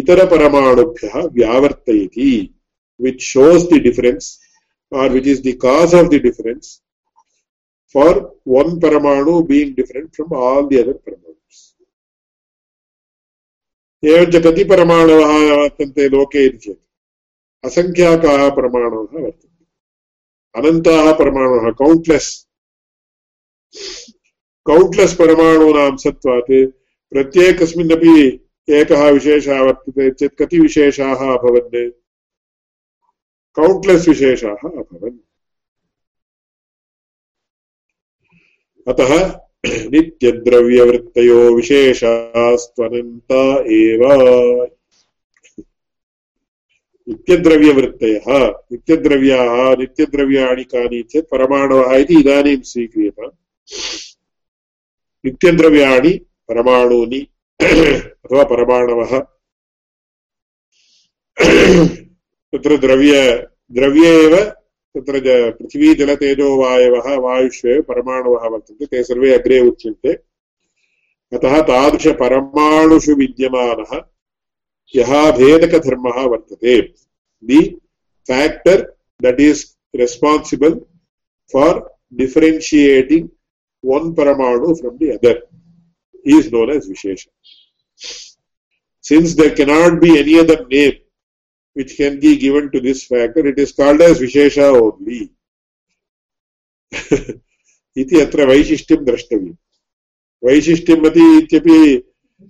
[0.00, 2.30] इतरपरमाणुभ्यः व्यावर्तयति
[3.00, 4.38] which shows the difference
[4.92, 6.80] or which is the cause of the difference
[7.94, 11.60] for one paramanu being different from all the other paramanus
[14.02, 16.83] एवञ्च कति परमाणवः वर्तन्ते लोके इति चेत्
[17.64, 22.48] असङ्ख्याकाः परमाणवः वर्तन्ते। अनन्ताः परमाणवः कौण्ट्लेस्
[24.66, 26.72] कौण्ट्लेस् परमाणूनां सत्त्वात्
[27.10, 31.90] प्रत्येकस्मिन्नपि एकः विशेषः वर्तते, चेत् कति विशेषाः अभवन्?
[33.54, 35.18] कौण्ट्लेस् विशेषाः अभवन्।
[38.88, 44.02] अतः नित्यद्रव्यवृत्तयो विशेषास्त्वनन्ता एव।
[47.08, 53.30] नित्यद्रव्यवृत्तयः, नित्यद्रव्याः, नित्यद्रव्याणि कानि चेत् परमाणवः इति इदानीं स्वीक्रियताम्
[55.24, 56.12] नित्यद्रव्याणि,
[56.48, 57.26] परमाणूनि,
[58.24, 59.18] अथवा परमाणवः।
[62.52, 64.36] तत्र द्रव्य, द्रव्ये एव,
[64.96, 70.12] तत्र पृथिवी जलतेजो वायवः वायुष्वेव परमाणवः वर्तन्ते, ते सर्वे अग्रे उच्यन्ते।
[71.32, 74.13] अतः तादृशपरमाणुषु विद्यमानः
[74.94, 76.80] यः भेदकधर्मः वर्तते।
[77.42, 77.60] The
[78.28, 78.80] factor
[79.20, 80.74] that is responsible
[81.52, 81.80] for
[82.14, 83.28] differentiating
[83.84, 85.46] one paramanu from the other
[86.26, 87.26] is known as vishesha
[89.04, 90.92] since there can not be any other name
[91.76, 95.20] which can be given to this factor it is called as vishesha only
[97.96, 99.54] इति अत्र वैशिष्ट्यं द्रष्टव्यं
[100.42, 101.78] वैशिष्ट्यमति इत्यपि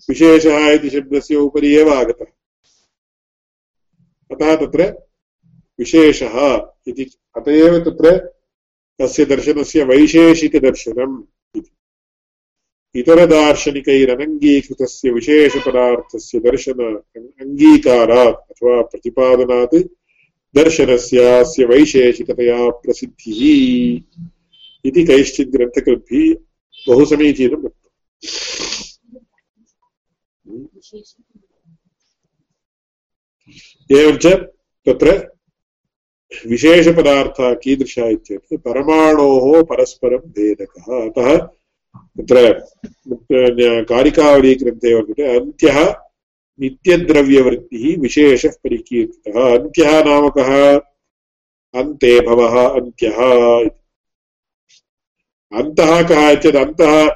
[0.08, 2.24] विशेषः इति शब्दस्य उपरि एव आगतः।
[4.34, 4.82] अतः तत्र
[5.78, 6.36] विशेषः
[6.88, 7.04] इति।
[7.36, 8.06] अत एव तत्र
[8.98, 11.22] तस्य दर्शनस्य वैशेषिकदर्शनम्
[11.56, 11.70] इति।
[13.00, 16.78] इतरदार्शनिकैरनङ्गीकृतस्य विशेषपदार्थस्य दर्शन
[17.42, 19.74] अङ्गीकारात् अथवा प्रतिपादनात्
[20.54, 23.40] दर्शनस्यास्य वैशेषिकतया प्रसिद्धिः
[24.88, 26.34] इति कैश्चित् ग्रन्थकृद्भिः
[26.88, 27.92] बहु समीचीनं वक्तम्
[33.92, 34.26] एवञ्च
[34.86, 35.34] तत्र
[36.46, 41.36] विशेषपदार्थः कीदृशः इत्येतत् परमाणोः परस्परं भेदकः। अतः
[42.18, 45.96] तत्र कारिकावलीग्रन्थे वर्तते, अन्त्यः
[46.60, 50.76] नित्यद्रव्यवृत्तिः विशेषः परिकीर्तितः। अन्त्यः नाम कः?
[51.74, 53.14] अन्ते भवः, अन्त्यः।
[55.58, 57.08] अन्तः कः चेत् अन्तः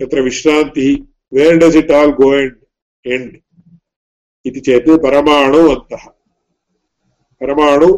[0.00, 2.54] तत्र विश्रान्तिः where does it all go end
[3.06, 3.36] end
[4.46, 6.08] इति चेत् परमाणु अन्तः।
[7.40, 7.96] परमाणु,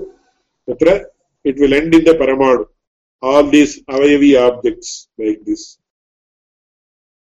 [0.70, 1.10] तत्र
[1.46, 2.64] it will end in the paramanu.
[3.24, 5.78] All these avayavi objects like this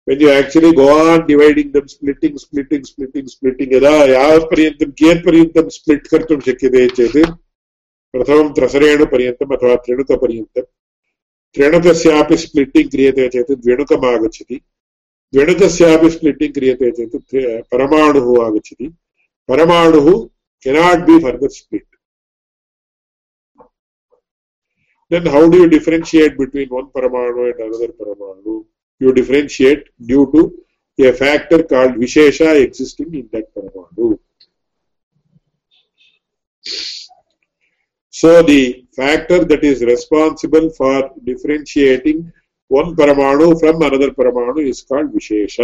[0.08, 6.06] when you actually go on dividing them, splitting splitting splitting splitting, यदा यावत्पर्यन्तं कियत्पर्यन्तं स्प्लिट्
[6.06, 7.30] कर्तुं शक्यते चेत्,
[8.12, 10.62] प्रथमं त्रसरेणुपर्यन्तम् अथवा त्रिणुकपर्यन्तं
[11.54, 14.60] त्रिणुकस्यापि स्प्लिट्टिङ्ग् क्रियते चेत् द्विणुकम् आगच्छति
[15.34, 17.16] द्विणुकस्यापि स्प्लिट्टिङ्ग् क्रियते चेत्
[17.72, 18.88] परमाणुः आगच्छति
[19.48, 20.10] परमाणुः
[20.64, 21.90] cannot be further split
[25.10, 28.64] then how do you differentiate between one paramanu and another paramanu?
[29.00, 34.18] You differentiate due to a factor called Vishesha existing in that paramanu.
[38.08, 42.32] So the factor that is responsible for differentiating
[42.70, 45.56] one paramanu from another paramanu is called vishesha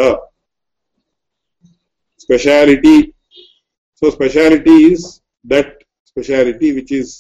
[2.21, 3.01] speciality
[4.03, 5.07] so speciality is
[5.45, 7.15] that speciality which is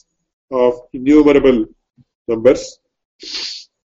[0.51, 1.64] of innumerable
[2.29, 2.68] numbers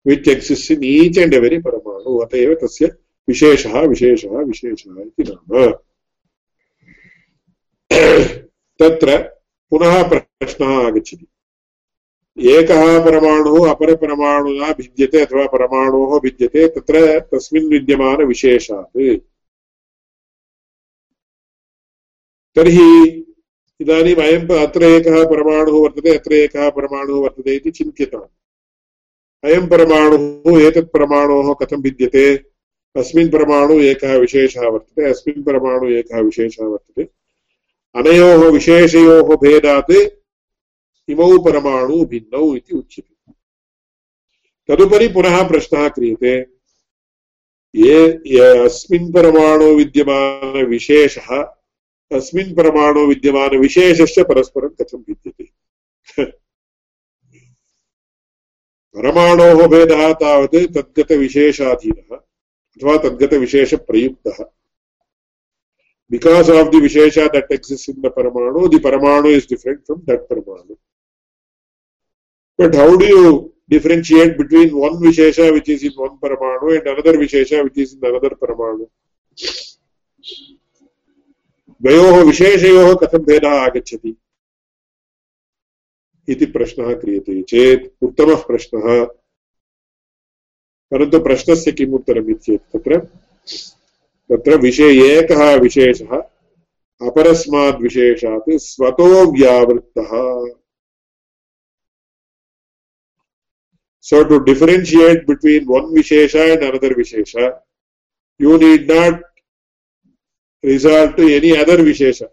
[0.05, 2.91] which exist in each and every paramanu अतएव तस्य
[3.27, 4.85] विशेष विशेष विशेष
[8.79, 9.17] तत्र
[9.71, 11.25] पुनः प्रश्न आगच्छति
[12.37, 19.19] एकः परमाणुः अपरपरमाणुना भिद्यते अथवा परमाणोः भिद्यते, तत्र तस्मिन् विद्यमानविशेषात्।
[22.55, 23.07] तर्हि
[23.81, 28.23] इदानीम् अयम् अत्र एकः परमाणुः वर्तते, अत्र एकः परमाणुः वर्तते इति चिन्त्यताम्
[29.43, 32.35] अयं परमाणुः एतत् परमाणोः कथं भिद्यते?
[32.97, 37.03] अस्मिन् परमाणु एकः विशेषः वर्तते, अस्मिन् परमाणु एकः विशेषः वर्तते।
[37.95, 40.20] अनयोः विशेषयोः भेदात्
[41.11, 43.33] इमौ परमाणु भिन्नौ इति उच्यते।
[44.67, 46.35] तदुपरि पुनः प्रश्नः क्रियते,
[47.75, 47.97] ये
[48.65, 51.29] अस्मिन् परमाणु विद्यमानविशेषः
[52.11, 55.45] अस्मिन् परमाणु विद्यमानविशेषश्च परस्परं कथं भिद्यते?
[58.95, 64.43] परमाणोः भेदः तावत् तद्गतविशेषाधीनः, अथवा तद्गतविशेषप्रयुक्तः।
[66.11, 70.21] Because of the vishesha that exists in the paramanu the paramanu is different from that
[70.29, 70.75] paramanu
[72.61, 77.13] but how do you differentiate between one vishesha which is in one paramanu and another
[77.17, 78.87] vishesha which is in another paramanu
[81.81, 84.11] द्वयोः विशेषयोः कथं भेदः आगच्छति
[86.27, 88.85] इति प्रश्नः क्रियते चेत् उत्तमः प्रश्नः
[90.91, 92.97] परन्तु प्रश्नस्य किम् उत्तरम् इत्येत् तत्र
[94.29, 96.15] तत्र विषये एकः विशेषः
[97.01, 100.11] अपरस्माद्विशेषात् स्वतो व्यावृत्तः
[104.00, 107.58] So to differentiate between one Vishesha and another Vishesha,
[108.38, 109.20] you need not
[110.62, 112.28] resort to any other Vishesha.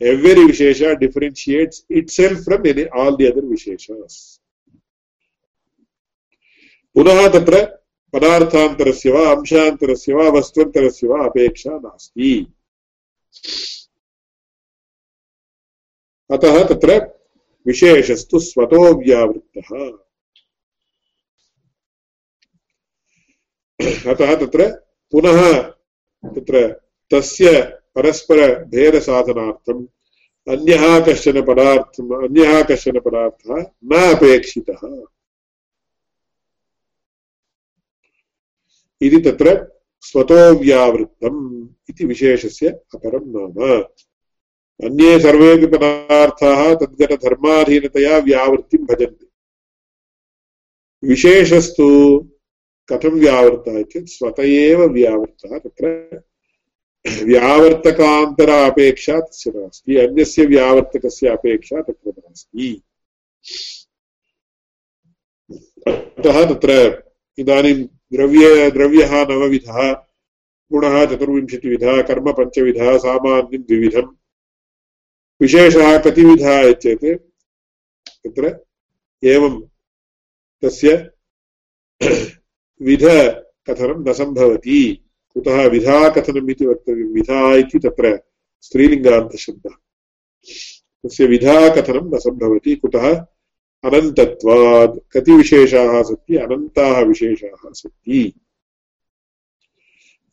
[0.00, 4.38] Every Vishesha differentiates itself from any, all the other Visheshas.
[6.96, 7.58] पुनः तत्र
[8.12, 12.30] पदार्थान्तरस्य वा अंशान्तरस्य वा वस्त्वन्तरस्य वा अपेक्षा नास्ति
[16.30, 16.98] अतः तत्र
[17.67, 19.97] विशेषस्तु स्वतो व्यावृत्तः
[24.11, 24.69] अतः तत्र
[25.11, 25.61] पुनः
[26.25, 27.61] तत्र तस्य
[27.95, 29.87] परस्परभेदसाधनार्थम्,
[30.49, 35.03] अन्यः कश्चन पदार्थम्, अन्यः कश्चन पदार्थः न अपेक्षितः।
[39.01, 39.71] इति तत्र
[40.01, 43.83] स्वतो व्यावृत्तम् इति विशेषस्य अपरं नाम।
[44.83, 49.27] अन्ये सर्वेपि पदार्थाः तद्गतधर्माधीनतया व्यावृत्तिं भजन्ति।
[51.03, 51.87] विशेषस्तु
[52.89, 56.23] कथं व्यावृत्तः चेत् स्वत एव व्यावृत्तः तत्र
[57.23, 62.83] व्यावर्तकान्तर अपेक्षा तस्य नास्ति, अन्यस्य व्यावर्तकस्य अपेक्षा तत्र नास्ति।
[65.87, 67.03] अतः तत्र
[67.37, 69.93] इदानीं द्रव्ये, द्रव्यः नवविधः,
[70.71, 74.15] गुणः चतुर्विंशतिविधः कर्म पञ्चविधः सामान्यं द्विविधम्।
[75.41, 77.17] विशेषः कतिविधः चेत्
[78.07, 78.65] तत्र
[79.23, 79.61] एवं
[80.61, 81.11] तस्य
[82.81, 87.05] विधकथनं न सम्भवति। कुतः विधाकथनम् इति वक्तव्यं?
[87.05, 88.19] विधा इति तत्र
[88.61, 89.75] स्त्रीलिङ्गान्तशब्दः।
[91.03, 93.15] तस्य विधा कथनं न सम्भवति। कुतः
[93.83, 96.37] अनन्तत्वात् कति विशेषाः सन्ति?
[96.37, 98.33] अनन्ताः विशेषाः सन्ति।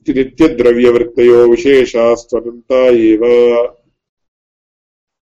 [0.01, 3.80] इति नित्यद्रव्यवृत्तयो विशेषास्त्वनन्ता एव।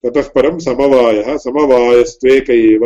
[0.05, 2.85] ततः परं समवायः समवायस्त्वेक एव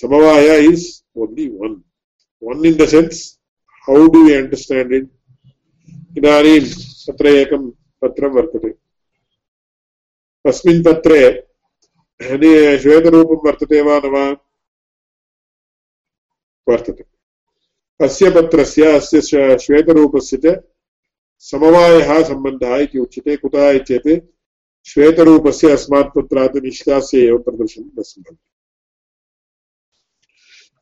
[0.00, 1.76] samavaya is only one
[2.42, 3.20] one in the sense
[3.88, 5.10] how do you understand it
[6.18, 6.60] इदानीं
[7.06, 7.70] तत्र एकं
[8.02, 8.70] पत्रं वर्तते।
[10.44, 11.22] अस्मिन् पत्रे
[12.82, 14.24] श्वेतरूपं वर्तते वा न वा?
[16.68, 17.04] वर्तते।
[18.04, 19.20] अस्य पत्रस्य, अस्य
[19.64, 20.54] श्वेतरूपस्य च
[21.50, 24.08] समवायः सम्बन्धः इति उच्यते। कुतः चेत्
[24.84, 28.36] श्वेतरूपस्य अस्मात् पत्रात् निष्कास्य एव प्रदर्शनं न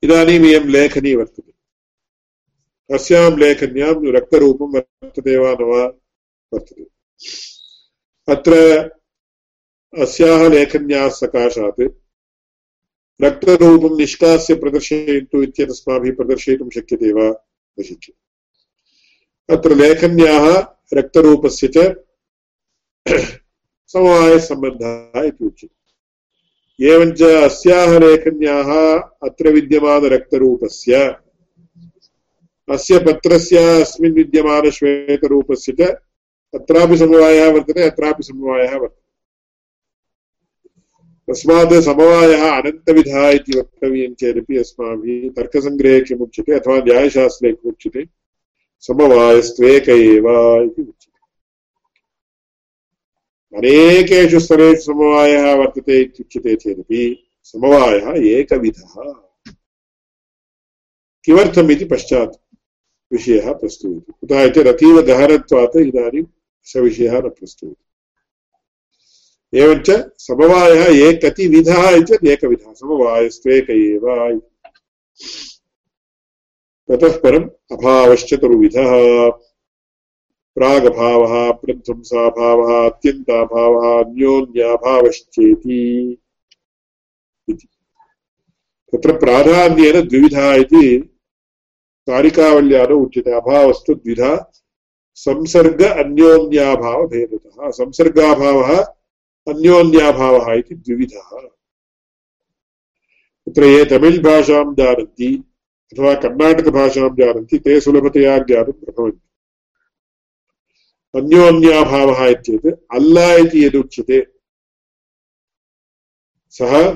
[0.05, 1.53] इदानीम् इयं लेखनी वर्तते।
[2.95, 5.85] अस्यां लेखन्यां रक्तरूपं वर्तते वा न वा
[6.53, 6.83] वर्तते।
[8.29, 8.53] अत्र
[9.99, 11.81] अस्याः लेखन्याः सकाशात्
[13.23, 17.29] रक्तरूपं निष्कास्य प्रदर्शयन्तु इत्यतस्माभिः प्रदर्शयितुं शक्यते वा
[17.81, 21.79] न शक्यते। अत्र लेखन्याः रक्तरूपस्य च
[23.89, 25.83] समवायसम्बन्धः इति उच्यते।
[26.87, 31.16] एवञ्च अस्याः लेखन्याः अत्र विद्यमानरक्तरूपस्य
[32.70, 35.80] अस्य पत्रस्य अस्मिन् विद्यमानश्वेतरूपस्य च
[36.55, 39.03] अत्रापि समवायः वर्तते, अत्रापि समवायः वर्तते।
[41.28, 48.07] तस्मात् समवायः अनन्तविधः इति वक्तव्यं चेदपि अस्माभिः तर्कसङ्ग्रहे किमुच्यते अथवा न्यायशास्त्रे किमुच्यते?
[48.80, 50.28] समवायस्त्वेक एव
[50.62, 51.12] इति उच्यते।
[53.57, 59.13] अनेकेषु स्तरेषु समवायः वर्तते इत्युच्यते चेदपि समवायः एकविधः।
[61.25, 62.57] किमर्थम् पश्चात्
[63.13, 66.23] विषयः प्रस्तूयते। कुतः इति रतीवगहनत्वात् इदानीं
[66.81, 67.87] विषयः न प्रस्तूयते।
[69.59, 74.41] एवञ्च समवायः एकतिविधः इति एकविधः। समवायस्त्वेक एव
[76.89, 78.93] ततः परम् अभावश्चतुर्विधः
[80.55, 86.17] प्रागभावः, प्रध्वंसाभावः, अत्यन्ताभावः अन्योन्याभावश्चेति
[87.49, 87.69] इति।
[88.93, 91.19] तत्र प्राधान्येन द्विविधः इति
[92.07, 94.53] कारिकावल्यादौ उच्यते। अभावस्तु द्विधा,
[95.15, 98.87] संसर्ग अन्योन्याभावभेदतः। संसर्गाभावः
[99.49, 101.49] अन्योन्याभावः इति द्विविधः।
[103.49, 105.45] तत्र ये तमिळ् भाषां जानन्ति
[105.93, 109.32] अथवा कर्णाटकभाषां जानन्ति, ते सुलभतया ज्ञातुं प्रभवन्ति।
[111.15, 114.27] अन्योन्याभावः इत्येत्, अल्ल इति यदुच्यते,
[116.51, 116.91] सः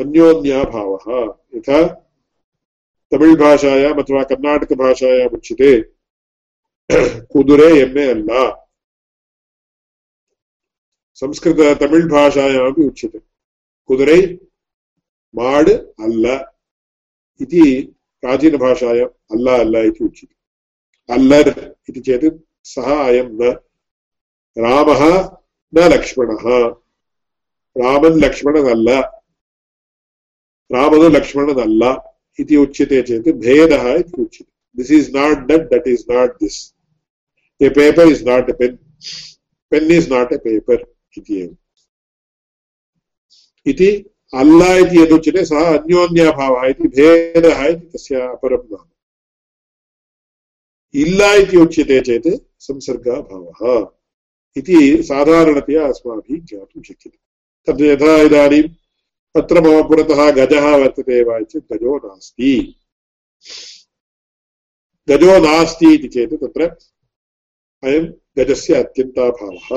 [0.00, 1.06] अन्योन्याभावः।
[1.54, 1.88] यथा
[3.12, 5.80] तमिळ् भाषायाम् अथवा कर्णाटकभाषायाम् उच्यते,
[7.32, 8.52] कुदुरे एम् ए अल्ल।
[11.14, 13.18] संस्कृत तमिळ् भाषायामपि उच्यते,
[13.88, 14.38] कुदुरै
[15.34, 15.68] माड्
[16.04, 16.44] अल्ल
[17.40, 17.64] इति
[18.22, 20.34] प्राचीनभाषायाम् अल्ल अल्ल इति उच्यते।
[21.14, 21.58] अल्लर्
[21.88, 23.50] इति चेत् सः अयं न।
[24.56, 25.02] रामः
[25.72, 26.44] न लक्ष्मणः।
[27.76, 29.02] रामन् लक्ष्मणनल्ल।
[30.70, 31.96] रामनु लक्ष्मणनल्ल
[32.38, 36.58] इति उच्यते चेत् भेदः इति उच्यते। This is not that that is not this
[37.60, 38.76] a paper is not a pen
[39.72, 40.82] pen is not a paper
[41.18, 41.56] इति एव।
[43.66, 43.90] इति
[44.34, 48.89] अल्ल इति यदुच्यते सः अन्योन्याभावः इति भेदः इति तस्य अपरं नाम।
[50.94, 52.28] इल्ल इति उच्यते चेत्
[52.60, 53.60] संसर्गाभावः
[54.56, 57.18] इति साधारणतया अस्माभिः ज्ञातुं शक्यते।
[57.68, 58.62] तद् यथा इदानीं
[59.34, 62.52] तत्र मम पुरतः गजः वर्तते वा चेत् गजो नास्ति।
[65.08, 66.62] गजो नास्ति इति चेत् तत्र
[67.82, 68.04] अयं
[68.38, 69.68] गजस्य अत्यन्ताभावः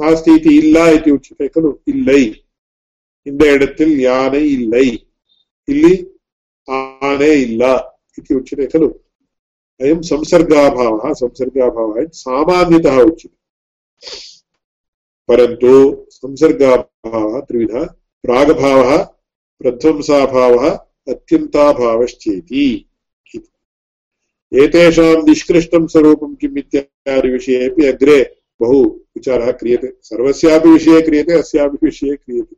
[0.00, 2.24] नास्ति इति इल्ला इति उच्यते खलु, इल्लै।
[3.26, 4.86] இந்த இடத்தில் யானை இல்லை
[5.68, 5.92] இல்லி
[6.68, 7.72] ஆனை இல்லா
[8.18, 8.64] இது உச்சரே
[9.80, 13.42] अयं संसर्गाभावः संसर्गाभावः सामान्यतः उच्यते।
[15.28, 17.84] परन्तु संसर्गाभावः, त्रिविधः,
[18.22, 19.04] प्रागभावः,
[19.58, 20.70] प्रध्वंसाभावः,
[21.08, 22.88] अत्यन्ताभावश्चेति
[24.54, 32.56] एतेषां निष्कृष्टं स्वरूपं किम् इत्यादिविषये अग्रे बहु विचारः क्रियते। सर्वस्यापि विषये क्रियते, अस्यापि विषये क्रियते।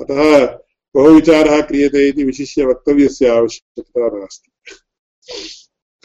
[0.00, 0.46] अतः
[0.94, 4.50] बहुविचारः क्रियते इति विशिष्य वक्तव्यस्य आवश्यकता नास्ति।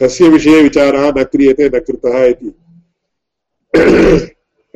[0.02, 2.48] कस्य विषये विचारः न क्रियते, न कृतः इति।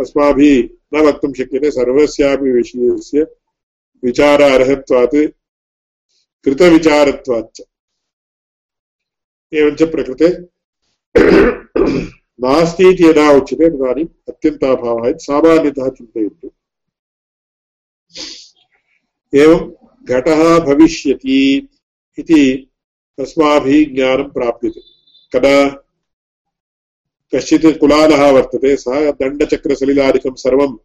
[0.01, 3.27] अस्माभिः न वक्तुं शक्यते। सर्वस्यापि विषयस्य
[4.05, 5.27] विचार अर्हत्वात्
[6.45, 7.63] कृतविचारत्वाच्च।
[9.55, 10.55] एवञ्च प्रकृते
[12.41, 16.51] नास्ति इति यदा उच्यते, तदानीम् अत्यन्ताभावः इति सामान्यतः चिन्तयन्तु।
[19.35, 19.73] एवं
[20.05, 21.69] घटः भविष्यति
[22.19, 22.71] इति
[23.21, 24.94] अस्माभिः ज्ञानं प्राप्यते।
[25.35, 25.69] कदा
[27.35, 30.79] कश्चित् कुलालः वर्तते, सः दण्डचक्रसलिलादिकं सर्वं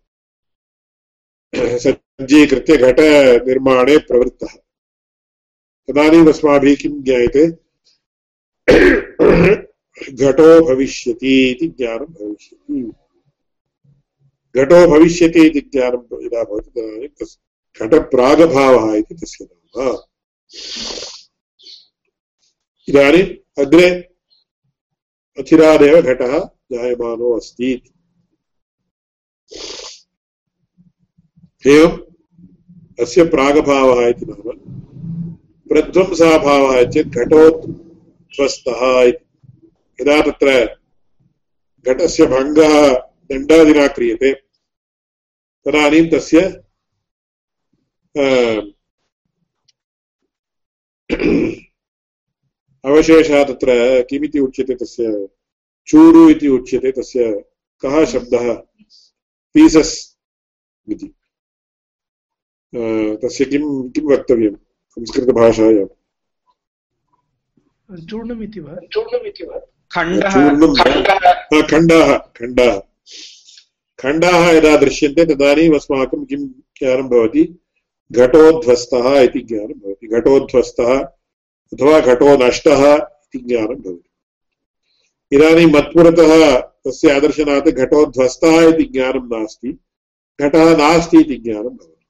[1.56, 4.48] सज्जीकृत्य घटनिर्माणे प्रवृत्तः।
[5.88, 7.48] तदानीम् किं ज्ञायते?
[10.14, 12.92] घटो भविष्यति इति ज्ञानं भविष्यति।
[14.56, 17.38] घटो भविष्यति इति ज्ञानं यदा भवति, तदानीं तस्
[17.82, 19.48] घटप्रागभावः इति तस्य
[19.78, 19.98] नाम।
[22.88, 24.10] इदानीम् अग्रे
[25.40, 26.40] अचिरादेव घटः
[26.72, 27.72] जायमानो अस्ति।
[31.68, 31.98] एवम्
[33.02, 34.58] अस्य प्रागभावः इति नाम।
[35.70, 39.26] प्रध्वंसाभावः चेत् घटोत्वस्तः इति।
[40.02, 40.50] यदा तत्र
[41.86, 42.94] घटस्य भङ्गः
[43.30, 44.34] दण्डादिना क्रियते,
[45.66, 46.40] तदानीं तस्य
[52.86, 55.28] अवशेषः तत्र किमिति उच्यते तस्य?
[55.88, 57.46] चूरु इति उच्यते तस्य।
[57.82, 58.54] कः शब्दः?
[59.54, 60.20] पीसस्
[60.92, 61.14] इति।
[63.24, 64.56] तस्य किं किं वक्तव्यं?
[64.90, 65.88] संस्कृतभाषायां।
[68.06, 68.76] चूर्णमिति वा?
[68.94, 69.60] चूर्णमिति वा?
[71.62, 72.80] खण्डाः खण्डाः।
[74.00, 77.60] खण्डाः यदा दृश्यन्ते तदानीम् अस्माकं किं ज्ञानं भवति?
[78.12, 81.19] घटोध्वस्तः इति ज्ञानं भवति। घटोध्वस्तः
[81.74, 84.10] अथवा घटो नष्टः इति ज्ञानं भवति।
[85.36, 89.80] इदानीं मत्पुरतः तस्य आदर्शनात् घटोध्वस्तः इति ज्ञानं नास्ति,
[90.42, 92.06] घटः नास्ति इति ज्ञानं भवति।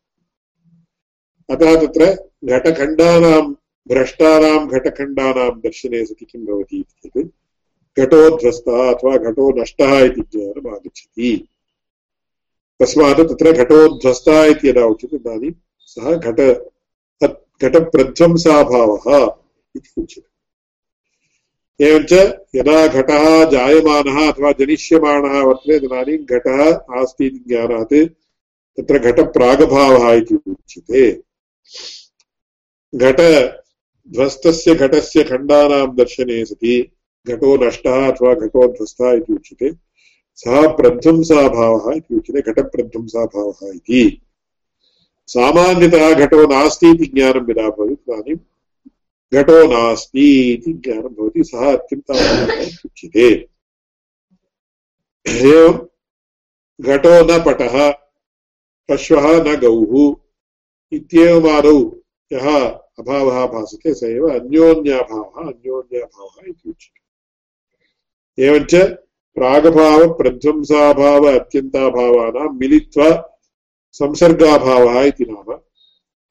[1.49, 3.41] अतः तत्र घटखण्डानां,
[3.87, 7.31] भ्रष्टानां घटखण्डानां दर्शने सति किं भवति इति चेत्
[7.99, 11.49] घटोध्वस्तः अथवा घटो नष्टः इति ज्ञानम् आगच्छति।
[12.79, 16.65] तस्मात् तत्र घटोध्वस्तः इति यदा उच्यते, इदानीं सः घट
[17.63, 19.35] घटप्रध्वंसाभावः
[19.75, 20.39] इति उच्यते
[21.81, 22.13] एवञ्च
[22.55, 27.93] यदा घटः जायमानः अथवा जनिष्यमाणः वर्तते, तदानीं घटः नास्ति इति ज्ञानात्,
[28.77, 31.21] तत्र घटप्रागभावः इति उच्यते।
[32.95, 36.91] घटध्वस्तस्य घटस्य खण्डानां दर्शने सति,
[37.27, 39.75] घटो नष्टः अथवा घटो ध्वस्तः इति उच्यते।
[40.35, 44.21] सः प्रध्वंसाभावः इति उच्यते, घटप्रध्वंसाभावः इति।
[45.27, 48.35] सामान्यतः घटो नास्ति इति ज्ञानं यदा भवति, तदानीं
[49.33, 51.77] घटो नास्ति इति ज्ञानं भवति सः
[52.85, 53.49] उच्यते
[55.27, 55.87] एवं
[56.81, 57.93] घटो न पटः,
[58.89, 60.15] पश्वः न गौः,
[60.91, 62.01] इत्येवमादौ
[62.33, 68.75] यः अभावः भासते, स एव अन्योन्याभावः अन्योन्याभावः इति उच्यते। एवञ्च
[69.35, 73.39] प्रागभावप्रध्वंसाभाव, अत्यन्ताभावानां मिलित्वा
[73.91, 75.59] संसर्गाभावः इति नाम,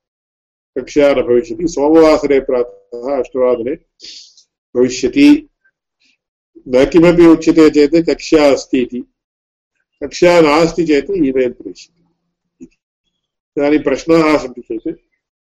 [0.76, 3.76] कक्षा न भविष्यति। सोमवासरे प्रातः अष्टवादने
[4.76, 5.28] भविष्यति।
[6.68, 9.02] न किमपि उच्यते चेत् कक्षा अस्ति इति।
[10.02, 12.04] कक्षा नास्ति चेत् ईमेल् प्रेष्यते
[12.64, 14.88] इदानीं प्रश्नाः सन्ति चेत्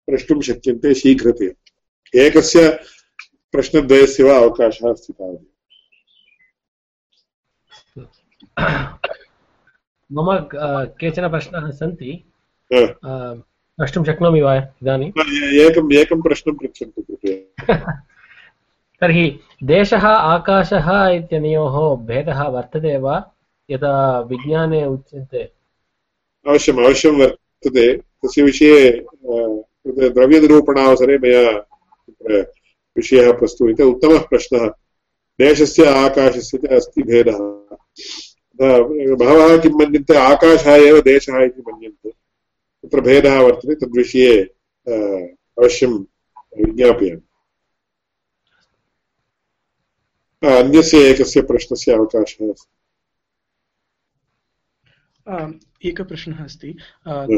[0.08, 2.70] प्रष्टुं शक्यन्ते शीघ्रतया। एकस्य
[3.54, 5.46] प्रश्नद्वयस्य वा अवकाशः अस्ति तावदेव।
[10.10, 10.28] मम
[11.00, 12.12] केचन प्रश्नाः सन्ति।
[13.80, 15.10] प्रष्टुं शक्नोमि वा इदानीम्
[15.54, 17.76] एकम् एकं प्रश्नं पृच्छन्तु कृपया।
[19.02, 23.32] तर्हि देशः आकाशः इत्यनयोः भेदः वर्तते वा?
[23.72, 25.38] यदा विज्ञाने उच्यन्ते
[26.48, 29.06] अवश्यम् अवश्यं वर्तते। वर्तते तस्य विषये
[29.88, 32.52] द्रव्यनिरूपणावसरे मया तत्र
[32.98, 34.68] विषयः प्रस्तूयते। उत्तमः प्रश्नः।
[35.40, 37.38] देशस्य आकाशस्य च अस्ति भेदः।
[39.16, 40.18] बहवः किं मन्यन्ते?
[40.18, 42.19] आकाशः एव देशः इति मन्यन्ते।
[42.84, 44.32] तत्र भेदः वर्तते तद्विषये
[44.88, 45.94] अवश्यं
[46.60, 47.22] विज्ञापयामि
[50.48, 52.68] अन्यस्य एकस्य प्रश्नस्य अवकाशः अस्ति।
[55.88, 56.72] एकः प्रश्नः अस्ति।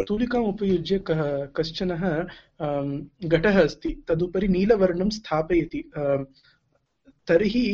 [0.08, 1.22] तूलिकाम् उपयुज्य कः
[1.58, 2.04] कश्चनः
[3.28, 5.82] घटः अस्ति तदुपरि नीलवर्णं स्थापयति।
[7.28, 7.66] तर्हि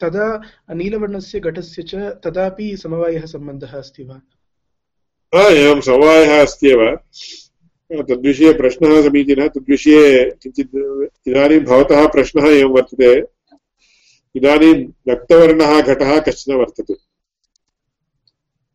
[0.00, 0.26] तदा
[0.74, 4.20] नीलवर्णस्य घटस्य च तदापि समवायः सम्बन्धः अस्ति वा?
[5.34, 6.96] एवं समवायः अस्त्येव।
[8.02, 10.74] तद्विषये प्रश्नः समीचीनः तद्विषये किञ्चित्
[11.28, 13.24] इदानीं भवतः प्रश्नः एवं वर्तते।
[14.36, 14.74] इदानीं
[15.08, 16.94] रक्तवर्णः घटः कश्चन वर्तते।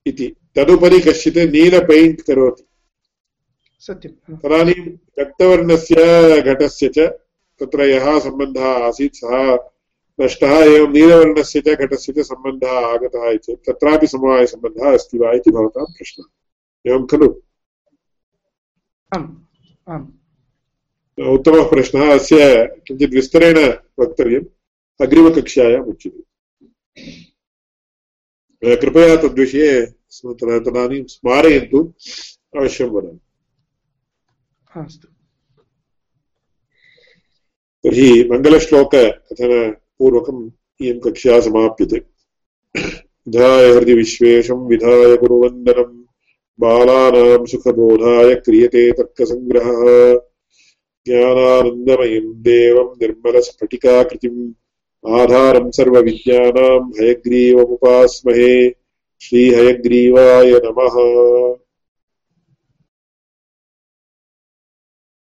[0.06, 2.64] इति। तदुपरि कश्चित् नील पेण्ट् करोति।
[3.80, 5.96] सत्यं। तदानीं रक्तवर्णस्य
[6.42, 7.00] घटस्य च
[7.60, 9.58] तत्र यः सम्बन्धः आसीत् सः
[10.22, 15.86] नष्टः। एवं नीलवर्णस्य च घटस्य च सम्बन्धः आगतः इति। तत्रापि समवायसम्बन्धः अस्ति वा इति भवतां
[15.86, 16.26] प्रश्नः।
[16.88, 17.42] एवं खलु।
[21.34, 24.46] उत्तमः प्रश्नः अस्य किञ्चित् विस्तरेण वक्तव्यम्।
[25.02, 26.22] अग्रिमकक्ष्यायाम् उच्यते।
[28.76, 31.94] कृपया तद्विषये तदानीं स्मारयन्तु।
[32.58, 33.20] अवश्यं वदामि
[34.86, 35.08] अस्तु।
[37.84, 42.06] तर्हि मङ्गलश्लोककथनपूर्वकम् इयं कक्षा समाप्यते।
[43.28, 46.05] विधाय हृदि विश्वेशं विधाय गुरुवन्दनम्।
[46.60, 50.20] बालानां सुखबोधाय क्रियते तर्कसङ्ग्रहः
[51.08, 54.54] ज्ञानानन्दमयं देवं निर्मलस्फटिकाकृतिम्।
[55.20, 58.70] आधारं सर्वविद्यानां हयग्रीवमुपास्महे।
[59.22, 61.65] श्रीहयग्रीवाय नमः।